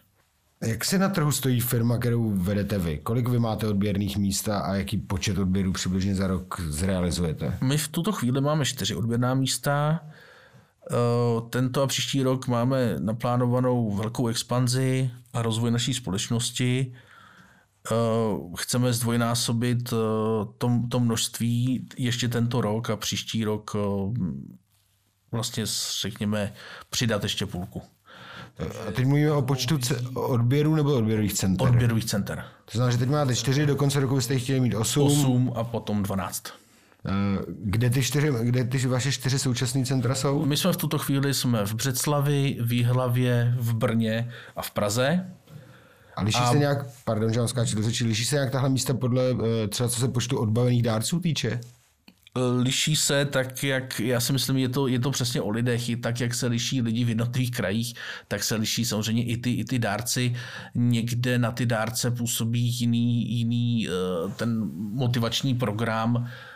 Jak 0.64 0.86
se 0.86 0.98
na 0.98 1.10
trhu 1.10 1.32
stojí 1.32 1.60
firma, 1.60 1.98
kterou 1.98 2.32
vedete 2.36 2.80
vy? 2.80 2.98
Kolik 2.98 3.30
vy 3.30 3.40
máte 3.40 3.68
odběrných 3.68 4.18
místa 4.18 4.60
a 4.60 4.76
jaký 4.76 4.98
počet 4.98 5.38
odběrů 5.38 5.72
přibližně 5.72 6.16
za 6.16 6.28
rok 6.28 6.62
zrealizujete? 6.68 7.58
My 7.62 7.78
v 7.78 7.88
tuto 7.88 8.12
chvíli 8.12 8.42
máme 8.42 8.66
čtyři 8.66 8.96
odběrná 8.96 9.34
místa. 9.34 10.00
Eh, 10.90 11.42
tento 11.50 11.84
a 11.84 11.88
příští 11.88 12.24
rok 12.24 12.48
máme 12.48 12.96
naplánovanou 13.00 13.92
velkou 13.92 14.28
expanzi 14.28 15.12
a 15.34 15.42
rozvoj 15.42 15.72
naší 15.72 15.94
společnosti. 15.94 16.94
Eh, 17.92 17.96
chceme 18.58 18.94
zdvojnásobit 18.94 19.94
eh, 19.94 19.96
to, 20.58 20.72
to 20.90 21.00
množství 21.00 21.88
ještě 21.98 22.28
tento 22.28 22.62
rok 22.62 22.90
a 22.90 22.96
příští 22.96 23.44
rok 23.44 23.76
vlastně, 25.32 25.64
řekněme, 26.02 26.54
přidat 26.90 27.24
ještě 27.24 27.46
půlku. 27.46 27.82
A 28.88 28.92
teď 28.92 29.06
mluvíme 29.06 29.32
o 29.32 29.42
počtu 29.42 29.80
odběrů 30.14 30.76
nebo 30.76 30.94
odběrových 30.94 31.34
center? 31.34 31.68
Odběrových 31.68 32.06
center. 32.06 32.46
To 32.66 32.78
znamená, 32.78 32.92
že 32.92 32.98
teď 32.98 33.10
máte 33.10 33.36
čtyři, 33.36 33.66
do 33.66 33.76
konce 33.76 34.00
roku 34.00 34.16
byste 34.16 34.40
chtěli 34.40 34.60
mít 34.60 34.76
osm. 34.76 35.04
Osm 35.04 35.54
a 35.56 35.64
potom 35.64 36.04
dvanáct. 36.04 36.44
Eh, 37.06 37.40
kde 37.48 37.90
ty, 37.90 38.04
čtyři, 38.04 38.32
kde 38.42 38.64
ty 38.64 38.88
vaše 38.88 39.12
čtyři 39.12 39.40
současné 39.40 39.86
centra 39.86 40.16
jsou? 40.16 40.46
My 40.46 40.58
jsme 40.58 40.74
v 40.74 40.78
tuto 40.78 40.98
chvíli 40.98 41.34
jsme 41.34 41.66
v 41.66 41.74
Břeclavi, 41.74 42.58
v 42.62 42.74
Jihlavě, 42.74 43.56
v 43.58 43.74
Brně 43.74 44.32
a 44.56 44.62
v 44.62 44.72
Praze. 44.72 45.26
A 46.16 46.24
liší 46.24 46.40
a... 46.40 46.52
se 46.52 46.58
nějak, 46.58 46.86
pardon, 47.06 47.34
že 47.34 47.40
vám 47.40 47.48
skáču 47.48 47.76
do 47.76 47.84
řeči, 47.84 48.06
liší 48.06 48.26
se 48.26 48.36
nějak 48.36 48.52
tahle 48.52 48.70
místa 48.70 48.94
podle 48.94 49.24
eh, 49.64 49.68
třeba 49.68 49.90
co 49.90 50.00
se 50.00 50.08
počtu 50.08 50.38
odbavených 50.38 50.84
dárců 50.84 51.20
týče? 51.20 51.60
Liší 52.60 52.96
se 52.96 53.26
tak, 53.26 53.64
jak 53.64 54.00
já 54.00 54.20
si 54.20 54.34
myslím, 54.34 54.58
je 54.58 54.70
to, 54.70 54.88
je 54.88 55.00
to 55.00 55.12
přesně 55.12 55.42
o 55.42 55.50
lidech, 55.50 55.90
i 55.90 55.96
tak, 55.96 56.20
jak 56.20 56.34
se 56.34 56.48
liší 56.48 56.82
lidi 56.82 57.04
v 57.04 57.10
jednotlivých 57.10 57.52
krajích, 57.52 57.94
tak 58.28 58.44
se 58.44 58.56
liší 58.56 58.86
samozřejmě 58.86 59.24
i 59.24 59.38
ty, 59.38 59.52
i 59.52 59.66
ty 59.66 59.80
dárci. 59.80 60.36
Někde 60.76 61.40
na 61.40 61.52
ty 61.52 61.66
dárce 61.66 62.12
působí 62.12 62.62
jiný, 62.62 63.32
jiný 63.38 63.88
eh, 63.88 63.92
ten 64.36 64.70
motivační 64.76 65.56
program, 65.56 66.28
eh, 66.28 66.51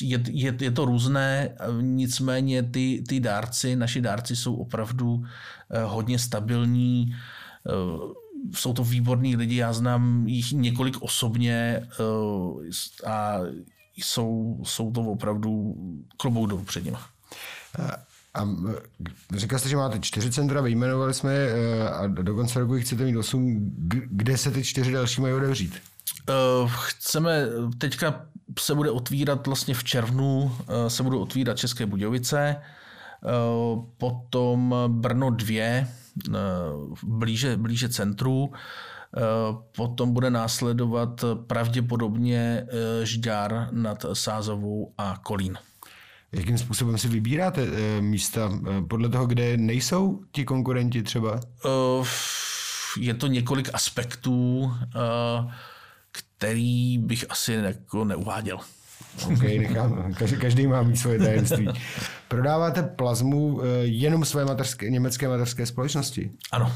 je, 0.00 0.20
je, 0.28 0.54
je 0.60 0.70
to 0.70 0.84
různé, 0.84 1.56
nicméně 1.80 2.62
ty, 2.62 3.04
ty 3.08 3.20
dárci, 3.20 3.76
naši 3.76 4.00
dárci 4.00 4.36
jsou 4.36 4.54
opravdu 4.54 5.24
eh, 5.70 5.82
hodně 5.82 6.18
stabilní, 6.18 7.16
jsou 8.54 8.72
to 8.72 8.84
výborní 8.84 9.36
lidi, 9.36 9.56
já 9.56 9.72
znám 9.72 10.28
jich 10.28 10.52
několik 10.52 11.02
osobně 11.02 11.88
a 13.06 13.38
jsou, 13.96 14.60
jsou 14.64 14.92
to 14.92 15.00
opravdu 15.00 15.74
klobouk 16.16 16.48
dolů 16.48 16.64
před 16.64 16.84
nimi. 16.84 16.96
A 18.34 18.48
říkal 19.36 19.58
jste, 19.58 19.68
že 19.68 19.76
máte 19.76 20.00
čtyři 20.00 20.30
centra, 20.30 20.60
vyjmenovali 20.60 21.14
jsme 21.14 21.34
je 21.34 21.48
eh, 21.48 21.88
a 21.88 22.06
do 22.06 22.34
konce 22.34 22.60
roku 22.60 22.74
jich 22.74 22.84
chcete 22.84 23.04
mít 23.04 23.16
osm. 23.16 23.72
Kde 24.10 24.38
se 24.38 24.50
ty 24.50 24.64
čtyři 24.64 24.92
další 24.92 25.20
mají 25.20 25.34
otevřít? 25.34 25.80
Uh, 26.28 26.70
chceme, 26.74 27.46
teďka 27.78 28.26
se 28.58 28.74
bude 28.74 28.90
otvírat 28.90 29.46
vlastně 29.46 29.74
v 29.74 29.84
červnu, 29.84 30.42
uh, 30.42 30.52
se 30.88 31.02
budou 31.02 31.20
otvírat 31.20 31.58
České 31.58 31.86
Budějovice, 31.86 32.56
uh, 32.56 33.84
potom 33.98 34.74
Brno 34.88 35.30
2, 35.30 35.86
blíže, 37.02 37.56
blíže 37.56 37.88
centru. 37.88 38.52
Potom 39.76 40.12
bude 40.12 40.30
následovat 40.30 41.24
pravděpodobně 41.46 42.66
Žďár 43.02 43.68
nad 43.72 44.04
Sázovou 44.12 44.92
a 44.98 45.16
Kolín. 45.22 45.58
Jakým 46.32 46.58
způsobem 46.58 46.98
si 46.98 47.08
vybíráte 47.08 47.66
místa? 48.00 48.52
Podle 48.88 49.08
toho, 49.08 49.26
kde 49.26 49.56
nejsou 49.56 50.20
ti 50.32 50.44
konkurenti 50.44 51.02
třeba? 51.02 51.40
Je 53.00 53.14
to 53.14 53.26
několik 53.26 53.70
aspektů, 53.72 54.72
který 56.38 56.98
bych 56.98 57.24
asi 57.28 57.52
jako 57.52 58.04
neuváděl. 58.04 58.58
OK, 59.26 59.42
nechám. 59.42 60.14
Každý, 60.18 60.36
každý 60.36 60.66
má 60.66 60.82
mít 60.82 60.96
svoje 60.96 61.18
tajemství. 61.18 61.68
Prodáváte 62.28 62.82
plazmu 62.82 63.60
eh, 63.62 63.66
jenom 63.84 64.24
své 64.24 64.44
materské, 64.44 64.90
německé 64.90 65.28
materské 65.28 65.66
společnosti? 65.66 66.30
Ano. 66.52 66.72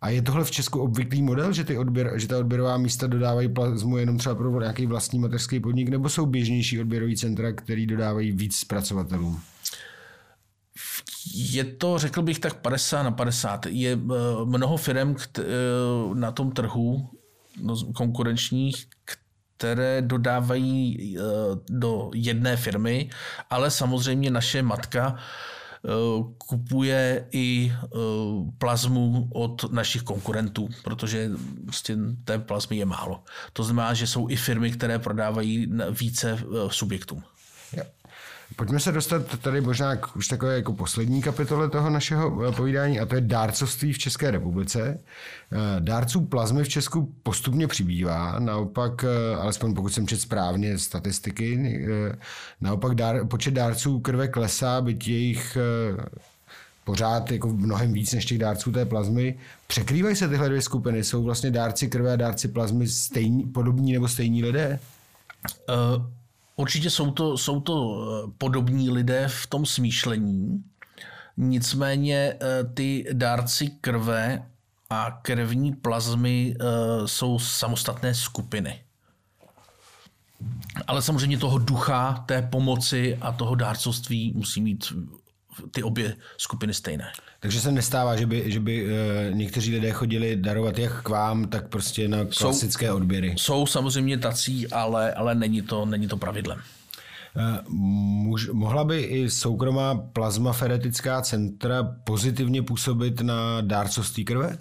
A 0.00 0.08
je 0.08 0.22
tohle 0.22 0.44
v 0.44 0.50
Česku 0.50 0.80
obvyklý 0.80 1.22
model, 1.22 1.52
že, 1.52 1.64
ty 1.64 1.78
odběr, 1.78 2.12
že 2.16 2.28
ta 2.28 2.38
odběrová 2.38 2.76
místa 2.76 3.06
dodávají 3.06 3.48
plazmu 3.48 3.98
jenom 3.98 4.18
třeba 4.18 4.34
pro 4.34 4.60
nějaký 4.60 4.86
vlastní 4.86 5.18
materský 5.18 5.60
podnik, 5.60 5.88
nebo 5.88 6.08
jsou 6.08 6.26
běžnější 6.26 6.80
odběrový 6.80 7.16
centra, 7.16 7.52
který 7.52 7.86
dodávají 7.86 8.32
víc 8.32 8.56
zpracovatelům? 8.56 9.40
Je 11.34 11.64
to, 11.64 11.98
řekl 11.98 12.22
bych, 12.22 12.38
tak 12.38 12.54
50 12.54 13.02
na 13.02 13.10
50. 13.10 13.66
Je 13.66 13.92
eh, 13.92 13.98
mnoho 14.44 14.76
firm 14.76 15.16
eh, 15.38 15.42
na 16.14 16.32
tom 16.32 16.52
trhu 16.52 17.10
konkurenčních, 17.94 18.86
které 19.56 20.02
dodávají 20.02 21.16
eh, 21.18 21.22
do 21.70 22.10
jedné 22.14 22.56
firmy, 22.56 23.10
ale 23.50 23.70
samozřejmě 23.70 24.30
naše 24.30 24.62
matka 24.62 25.16
eh, 25.16 25.88
kupuje 26.38 27.28
i 27.30 27.72
eh, 27.72 27.88
plazmu 28.58 29.28
od 29.32 29.72
našich 29.72 30.02
konkurentů, 30.02 30.68
protože 30.84 31.30
prostě 31.64 31.96
té 32.24 32.38
plazmy 32.38 32.76
je 32.76 32.84
málo. 32.84 33.24
To 33.52 33.64
znamená, 33.64 33.94
že 33.94 34.06
jsou 34.06 34.28
i 34.28 34.36
firmy, 34.36 34.70
které 34.70 34.98
prodávají 34.98 35.72
více 35.90 36.38
subjektům. 36.68 37.22
Pojďme 38.56 38.80
se 38.80 38.92
dostat 38.92 39.38
tady 39.38 39.60
možná 39.60 39.96
k 39.96 40.16
už 40.16 40.28
takové 40.28 40.56
jako 40.56 40.72
poslední 40.72 41.22
kapitole 41.22 41.70
toho 41.70 41.90
našeho 41.90 42.48
eh, 42.48 42.52
povídání 42.52 43.00
a 43.00 43.06
to 43.06 43.14
je 43.14 43.20
dárcovství 43.20 43.92
v 43.92 43.98
České 43.98 44.30
republice. 44.30 44.98
Eh, 45.52 45.56
dárců 45.80 46.20
plazmy 46.20 46.64
v 46.64 46.68
Česku 46.68 47.14
postupně 47.22 47.66
přibývá, 47.66 48.38
naopak, 48.38 49.04
eh, 49.04 49.36
alespoň 49.36 49.74
pokud 49.74 49.88
jsem 49.88 50.06
čet 50.06 50.20
správně 50.20 50.78
statistiky, 50.78 51.86
naopak 52.60 52.94
dár, 52.94 53.26
počet 53.26 53.54
dárců 53.54 54.00
krve 54.00 54.28
klesá, 54.28 54.80
byť 54.80 55.08
jejich 55.08 55.58
pořád 56.84 57.30
jako 57.30 57.48
mnohem 57.48 57.92
víc 57.92 58.12
než 58.12 58.24
těch 58.24 58.38
dárců 58.38 58.72
té 58.72 58.84
plazmy. 58.84 59.38
Překrývají 59.66 60.16
se 60.16 60.28
tyhle 60.28 60.48
dvě 60.48 60.62
skupiny? 60.62 61.04
Jsou 61.04 61.22
vlastně 61.22 61.50
dárci 61.50 61.88
krve 61.88 62.12
a 62.12 62.16
dárci 62.16 62.48
plazmy 62.48 62.88
stejní, 62.88 63.42
podobní 63.42 63.92
nebo 63.92 64.08
stejní 64.08 64.42
lidé? 64.42 64.78
Uh... 65.68 66.23
Určitě 66.56 66.90
jsou 66.90 67.10
to, 67.10 67.38
jsou 67.38 67.60
to 67.60 67.98
eh, 68.00 68.30
podobní 68.38 68.90
lidé 68.90 69.28
v 69.28 69.46
tom 69.46 69.66
smýšlení, 69.66 70.64
nicméně 71.36 72.34
eh, 72.40 72.64
ty 72.74 73.04
dárci 73.12 73.70
krve 73.80 74.46
a 74.90 75.10
krevní 75.22 75.72
plazmy 75.72 76.54
eh, 76.60 76.64
jsou 77.08 77.38
samostatné 77.38 78.14
skupiny. 78.14 78.80
Ale 80.86 81.02
samozřejmě 81.02 81.38
toho 81.38 81.58
ducha, 81.58 82.24
té 82.26 82.42
pomoci 82.42 83.18
a 83.20 83.32
toho 83.32 83.54
dárcovství 83.54 84.32
musí 84.36 84.60
mít 84.60 84.92
ty 85.70 85.82
obě 85.82 86.16
skupiny 86.36 86.74
stejné. 86.74 87.12
Takže 87.40 87.60
se 87.60 87.72
nestává, 87.72 88.16
že 88.16 88.26
by, 88.26 88.50
že 88.50 88.60
by 88.60 88.84
uh, 88.84 88.90
někteří 89.36 89.74
lidé 89.74 89.92
chodili 89.92 90.36
darovat 90.36 90.78
jak 90.78 91.02
k 91.02 91.08
vám, 91.08 91.48
tak 91.48 91.68
prostě 91.68 92.08
na 92.08 92.24
klasické 92.38 92.88
jsou, 92.88 92.96
odběry. 92.96 93.34
Jsou 93.36 93.66
samozřejmě 93.66 94.18
tací, 94.18 94.68
ale, 94.68 95.12
ale 95.12 95.34
není, 95.34 95.62
to, 95.62 95.86
není 95.86 96.08
to 96.08 96.16
pravidlem. 96.16 96.58
Muž, 97.68 98.48
mohla 98.52 98.84
by 98.84 99.00
i 99.00 99.30
soukromá 99.30 99.94
plazmaferetická 99.94 101.22
centra 101.22 101.82
pozitivně 101.82 102.62
působit 102.62 103.20
na 103.20 103.60
dárcovství 103.60 104.24
krve? 104.24 104.58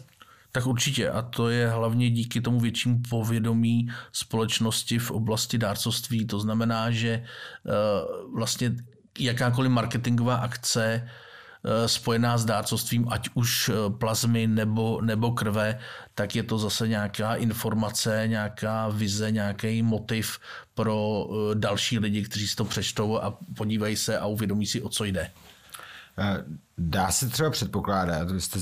Tak 0.52 0.68
určitě 0.68 1.10
a 1.10 1.22
to 1.22 1.50
je 1.50 1.70
hlavně 1.70 2.10
díky 2.10 2.42
tomu 2.42 2.60
většímu 2.60 3.02
povědomí 3.10 3.90
společnosti 4.12 5.00
v 5.00 5.12
oblasti 5.12 5.58
dárcovství. 5.58 6.26
To 6.26 6.40
znamená, 6.40 6.92
že 6.92 7.10
eh, 7.10 7.72
vlastně 8.36 8.76
jakákoliv 9.20 9.72
marketingová 9.72 10.36
akce 10.36 11.10
Eh, 11.66 11.88
spojená 11.88 12.38
s 12.38 12.46
dárcovstvím, 12.46 13.08
ať 13.10 13.30
už 13.34 13.70
eh, 13.70 13.90
plazmy 13.90 14.48
nebo, 14.48 15.02
nebo 15.02 15.32
krve, 15.32 15.80
tak 16.16 16.36
je 16.36 16.44
to 16.44 16.60
zase 16.60 16.88
nějaká 16.88 17.36
informace, 17.36 18.24
nějaká 18.28 18.90
vize, 18.90 19.32
nějaký 19.32 19.82
motiv 19.82 20.40
pro 20.74 21.28
eh, 21.32 21.56
další 21.56 22.00
lidi, 22.00 22.24
kteří 22.24 22.48
si 22.48 22.56
to 22.56 22.66
přečtou 22.66 23.20
a 23.20 23.38
podívají 23.58 23.96
se 23.96 24.20
a 24.20 24.26
uvědomí 24.26 24.66
si, 24.66 24.82
o 24.82 24.90
co 24.90 25.04
jde. 25.04 25.32
Dá 26.78 27.12
se 27.12 27.30
třeba 27.30 27.50
předpokládat, 27.50 28.28
jste, 28.38 28.60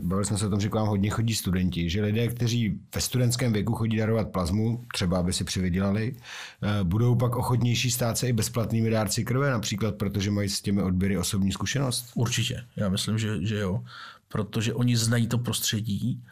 bavili 0.00 0.24
jsme 0.24 0.38
se 0.38 0.46
o 0.46 0.50
tom, 0.50 0.60
že 0.60 0.68
k 0.68 0.74
vám 0.74 0.88
hodně 0.88 1.10
chodí 1.10 1.34
studenti, 1.34 1.90
že 1.90 2.02
lidé, 2.02 2.28
kteří 2.28 2.80
ve 2.94 3.00
studentském 3.00 3.52
věku 3.52 3.74
chodí 3.74 3.96
darovat 3.96 4.28
plazmu, 4.28 4.84
třeba 4.92 5.18
aby 5.18 5.32
si 5.32 5.44
přivydělali, 5.44 6.16
eh, 6.62 6.84
budou 6.84 7.14
pak 7.14 7.36
ochotnější 7.36 7.90
stát 7.90 8.18
se 8.18 8.28
i 8.28 8.32
bezplatnými 8.32 8.90
dárci 8.90 9.24
krve, 9.24 9.50
například 9.50 9.94
protože 9.94 10.30
mají 10.30 10.48
s 10.48 10.60
těmi 10.60 10.82
odběry 10.82 11.18
osobní 11.18 11.52
zkušenost? 11.52 12.10
Určitě, 12.14 12.64
já 12.76 12.88
myslím, 12.88 13.18
že, 13.18 13.46
že 13.46 13.58
jo, 13.58 13.84
protože 14.28 14.74
oni 14.74 14.96
znají 14.96 15.26
to 15.26 15.38
prostředí, 15.38 16.22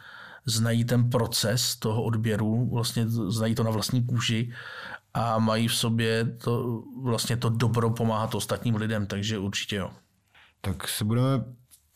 znají 0.46 0.84
ten 0.84 1.10
proces 1.10 1.76
toho 1.76 2.02
odběru, 2.02 2.70
vlastně 2.72 3.08
znají 3.08 3.54
to 3.54 3.62
na 3.62 3.70
vlastní 3.70 4.04
kůži 4.04 4.52
a 5.14 5.38
mají 5.38 5.68
v 5.68 5.74
sobě 5.74 6.24
to, 6.24 6.82
vlastně 7.02 7.36
to 7.36 7.48
dobro 7.48 7.90
pomáhat 7.90 8.34
ostatním 8.34 8.76
lidem, 8.76 9.06
takže 9.06 9.38
určitě 9.38 9.76
jo 9.76 9.90
tak 10.60 10.88
se 10.88 11.04
budeme 11.04 11.44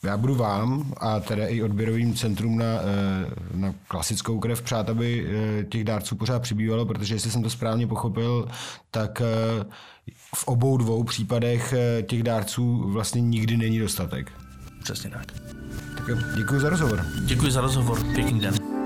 já 0.04 0.16
budu 0.16 0.34
vám 0.34 0.92
a 0.96 1.20
teda 1.20 1.46
i 1.46 1.62
odběrovým 1.62 2.14
centrum 2.14 2.58
na, 2.58 2.66
eh, 2.66 3.30
na 3.54 3.74
klasickou 3.88 4.38
krev 4.38 4.62
přát, 4.62 4.90
aby 4.90 5.26
eh, 5.28 5.64
těch 5.64 5.84
dárců 5.84 6.16
pořád 6.16 6.42
přibývalo, 6.42 6.86
protože 6.86 7.14
jestli 7.14 7.30
jsem 7.30 7.42
to 7.42 7.50
správně 7.50 7.86
pochopil, 7.86 8.48
tak 8.90 9.20
eh, 9.20 9.64
v 10.34 10.48
obou 10.48 10.76
dvou 10.76 11.04
případech 11.04 11.74
těch 12.06 12.22
dárců 12.22 12.90
vlastně 12.90 13.20
nikdy 13.20 13.56
není 13.56 13.78
dostatek. 13.78 14.32
Přesně 14.82 15.10
tak. 15.10 15.26
Tak 15.96 16.06
děkuji 16.36 16.60
za 16.60 16.70
rozhovor. 16.70 17.06
Děkuji 17.24 17.50
za 17.50 17.60
rozhovor. 17.60 18.04
Pěkný 18.14 18.40
den. 18.40 18.83